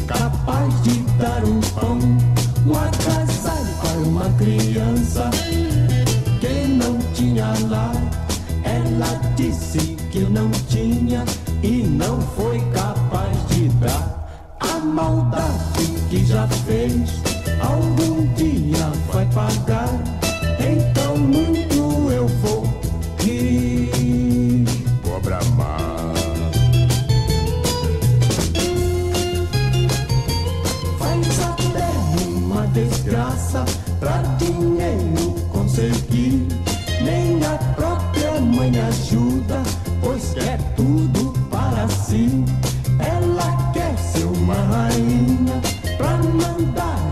capaz 0.07 0.83
de 0.83 0.99
dar 1.19 1.45
um 1.45 1.61
pão, 1.61 1.99
um 2.67 2.77
agasalho 2.77 3.75
para 3.81 3.99
uma 4.01 4.31
criança 4.33 5.31
que 6.41 6.69
não 6.69 6.99
tinha 7.15 7.53
lá. 7.69 7.93
Ela 8.65 9.21
disse 9.37 9.79
que 10.11 10.21
não 10.21 10.51
tinha 10.69 11.25
e 11.63 11.85
não 11.85 12.21
foi 12.21 12.61
capaz 12.73 13.37
de 13.51 13.69
dar. 13.81 14.57
A 14.59 14.79
maldade 14.81 15.87
que 16.09 16.25
já 16.25 16.49
fez, 16.49 17.11
algum 17.61 18.27
dia 18.35 18.91
vai 19.13 19.27
pagar. 19.27 19.91
Então 20.59 21.17
muito 21.17 21.80
desgraça 33.51 33.65
pra 33.99 34.23
dinheiro 34.39 35.35
conseguir. 35.53 36.47
Nem 37.03 37.45
a 37.45 37.59
própria 37.75 38.41
mãe 38.41 38.73
ajuda, 38.81 39.63
pois 40.01 40.33
quer 40.35 40.59
tudo 40.77 41.33
para 41.51 41.89
si. 41.89 42.45
Ela 42.99 43.73
quer 43.73 43.97
ser 43.99 44.25
uma 44.25 44.55
rainha 44.55 45.61
pra 45.97 46.17
mandar 46.19 47.10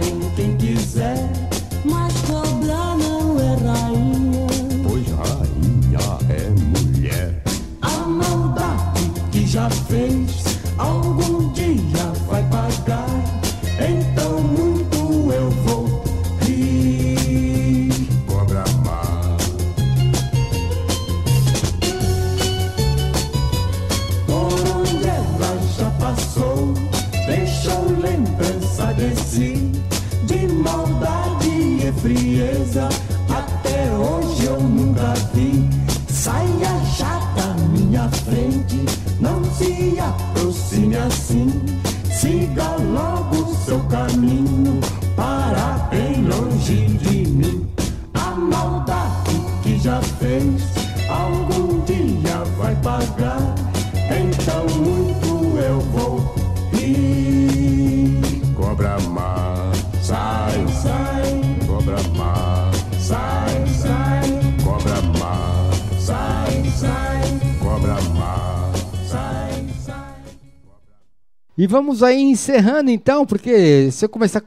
E 71.59 71.67
vamos 71.67 72.05
aí 72.05 72.23
encerrando 72.23 72.89
então, 72.89 73.27
porque 73.27 73.91
se 73.91 74.05
eu 74.05 74.09
começar. 74.09 74.45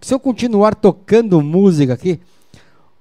Se 0.00 0.14
eu 0.14 0.18
continuar 0.18 0.74
tocando 0.74 1.42
música 1.42 1.92
aqui, 1.92 2.18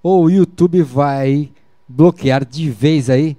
o 0.04 0.30
YouTube 0.30 0.82
vai 0.82 1.50
bloquear 1.88 2.44
de 2.44 2.70
vez 2.70 3.10
aí 3.10 3.38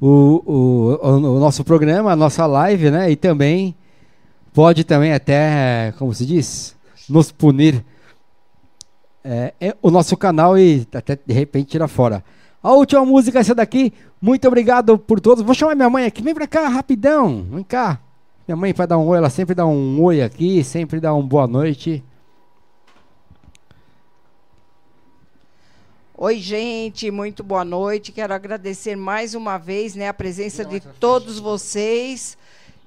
o, 0.00 0.42
o, 0.46 1.06
o, 1.06 1.38
nosso 1.38 1.62
programa, 1.62 2.12
a 2.12 2.16
nossa 2.16 2.46
live, 2.46 2.90
né? 2.90 3.10
E 3.10 3.16
também 3.16 3.76
pode 4.54 4.84
também 4.84 5.12
até, 5.12 5.92
como 5.98 6.14
se 6.14 6.24
diz, 6.24 6.74
nos 7.06 7.30
punir 7.30 7.84
é, 9.22 9.52
é 9.60 9.76
o 9.82 9.90
nosso 9.90 10.16
canal 10.16 10.56
e 10.56 10.88
até 10.94 11.18
de 11.26 11.34
repente 11.34 11.72
tirar 11.72 11.88
fora. 11.88 12.24
A 12.62 12.72
última 12.72 13.04
música 13.04 13.38
é 13.38 13.40
essa 13.42 13.54
daqui. 13.54 13.92
Muito 14.18 14.48
obrigado 14.48 14.96
por 14.96 15.20
todos. 15.20 15.44
Vou 15.44 15.54
chamar 15.54 15.74
minha 15.74 15.90
mãe 15.90 16.06
aqui. 16.06 16.22
Vem 16.22 16.32
pra 16.34 16.46
cá, 16.46 16.68
rapidão. 16.68 17.46
Vem 17.50 17.62
cá. 17.62 18.00
Minha 18.46 18.56
mãe 18.56 18.72
vai 18.74 18.86
dar 18.86 18.98
um 18.98 19.08
oi. 19.08 19.18
Ela 19.18 19.30
sempre 19.30 19.54
dá 19.54 19.64
um 19.66 20.02
oi 20.02 20.22
aqui. 20.22 20.62
Sempre 20.62 21.00
dá 21.00 21.14
um 21.14 21.26
boa 21.26 21.46
noite. 21.46 22.04
Oi, 26.16 26.38
gente, 26.38 27.10
muito 27.10 27.42
boa 27.42 27.64
noite. 27.64 28.12
Quero 28.12 28.32
agradecer 28.32 28.96
mais 28.96 29.34
uma 29.34 29.58
vez 29.58 29.94
né, 29.94 30.08
a 30.08 30.14
presença 30.14 30.64
de 30.64 30.78
todos 30.80 31.38
vocês 31.38 32.38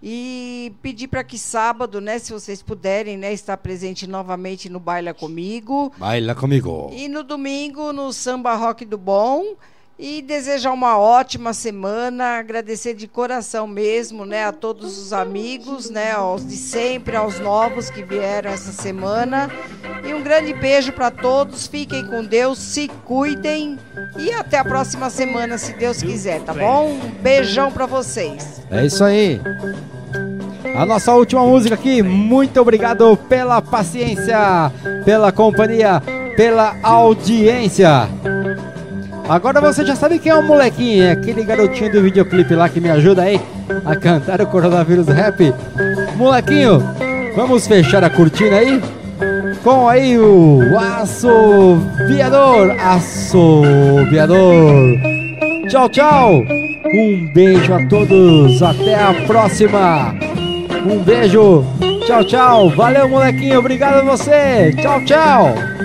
e 0.01 0.73
pedir 0.81 1.07
para 1.07 1.23
que 1.23 1.37
sábado, 1.37 1.99
né, 1.99 2.19
se 2.19 2.31
vocês 2.31 2.61
puderem, 2.61 3.17
né, 3.17 3.33
estar 3.33 3.57
presente 3.57 4.07
novamente 4.07 4.69
no 4.69 4.79
Baila 4.79 5.13
Comigo. 5.13 5.91
Baila 5.97 6.35
comigo. 6.35 6.89
E 6.93 7.07
no 7.07 7.23
domingo, 7.23 7.91
no 7.91 8.13
Samba 8.13 8.55
Rock 8.55 8.85
do 8.85 8.97
Bom. 8.97 9.55
E 9.99 10.21
desejar 10.21 10.73
uma 10.73 10.95
ótima 10.99 11.53
semana, 11.53 12.37
agradecer 12.37 12.93
de 12.93 13.07
coração 13.07 13.65
mesmo, 13.65 14.25
né, 14.25 14.45
a 14.45 14.51
todos 14.51 14.99
os 14.99 15.11
amigos, 15.11 15.89
né, 15.89 16.11
aos 16.11 16.47
de 16.47 16.55
sempre, 16.55 17.15
aos 17.15 17.39
novos 17.39 17.89
que 17.89 18.03
vieram 18.03 18.51
essa 18.51 18.71
semana. 18.71 19.49
E 20.07 20.13
um 20.13 20.21
grande 20.21 20.53
beijo 20.53 20.91
para 20.91 21.09
todos, 21.09 21.65
fiquem 21.65 22.05
com 22.05 22.23
Deus, 22.23 22.59
se 22.59 22.87
cuidem 23.05 23.79
e 24.19 24.31
até 24.31 24.59
a 24.59 24.63
próxima 24.63 25.09
semana, 25.09 25.57
se 25.57 25.73
Deus 25.73 25.99
quiser, 26.01 26.41
tá 26.41 26.53
bom? 26.53 26.91
Um 26.91 27.09
beijão 27.21 27.71
para 27.71 27.87
vocês. 27.87 28.61
É 28.69 28.85
isso 28.85 29.03
aí. 29.03 29.41
A 30.75 30.85
nossa 30.85 31.11
última 31.15 31.43
música 31.43 31.73
aqui. 31.73 32.03
Muito 32.03 32.61
obrigado 32.61 33.17
pela 33.27 33.59
paciência, 33.63 34.71
pela 35.03 35.31
companhia, 35.31 36.03
pela 36.35 36.77
audiência. 36.83 38.07
Agora 39.29 39.59
você 39.59 39.85
já 39.85 39.95
sabe 39.95 40.19
quem 40.19 40.31
é 40.31 40.35
o 40.35 40.43
molequinho, 40.43 41.03
é 41.03 41.11
aquele 41.11 41.43
garotinho 41.43 41.91
do 41.91 42.01
videoclipe 42.01 42.55
lá 42.55 42.69
que 42.69 42.79
me 42.79 42.89
ajuda 42.89 43.23
aí 43.23 43.41
a 43.85 43.95
cantar 43.95 44.39
o 44.41 44.47
Coronavírus 44.47 45.07
Rap. 45.07 45.53
Molequinho, 46.15 46.81
vamos 47.35 47.67
fechar 47.67 48.03
a 48.03 48.09
cortina 48.09 48.57
aí 48.57 48.81
com 49.63 49.89
aí 49.89 50.17
o 50.17 50.61
assoviador, 50.79 52.71
assoviador. 52.79 54.37
Tchau, 55.67 55.89
tchau. 55.89 56.45
Um 56.85 57.27
beijo 57.33 57.73
a 57.73 57.85
todos, 57.87 58.63
até 58.63 58.95
a 58.95 59.13
próxima. 59.25 60.15
Um 60.89 61.03
beijo. 61.03 61.65
Tchau, 62.05 62.23
tchau. 62.23 62.69
Valeu, 62.69 63.09
molequinho. 63.09 63.59
Obrigado 63.59 63.95
a 63.95 64.03
você. 64.03 64.73
Tchau, 64.81 65.03
tchau. 65.03 65.76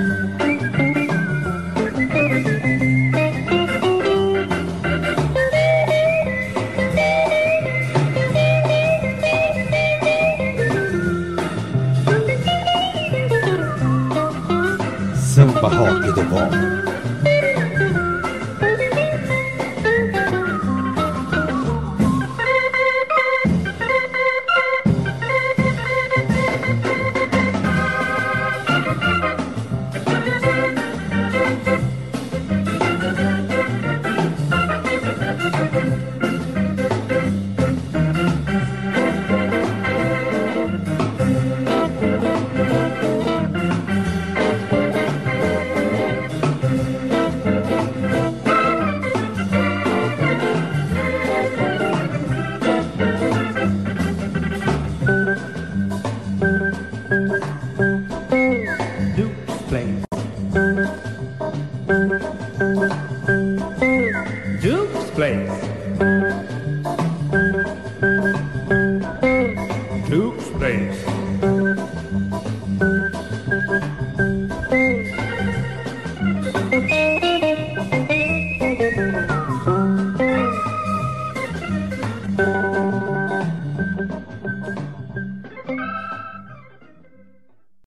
Rock 16.31 16.51
do 16.53 16.82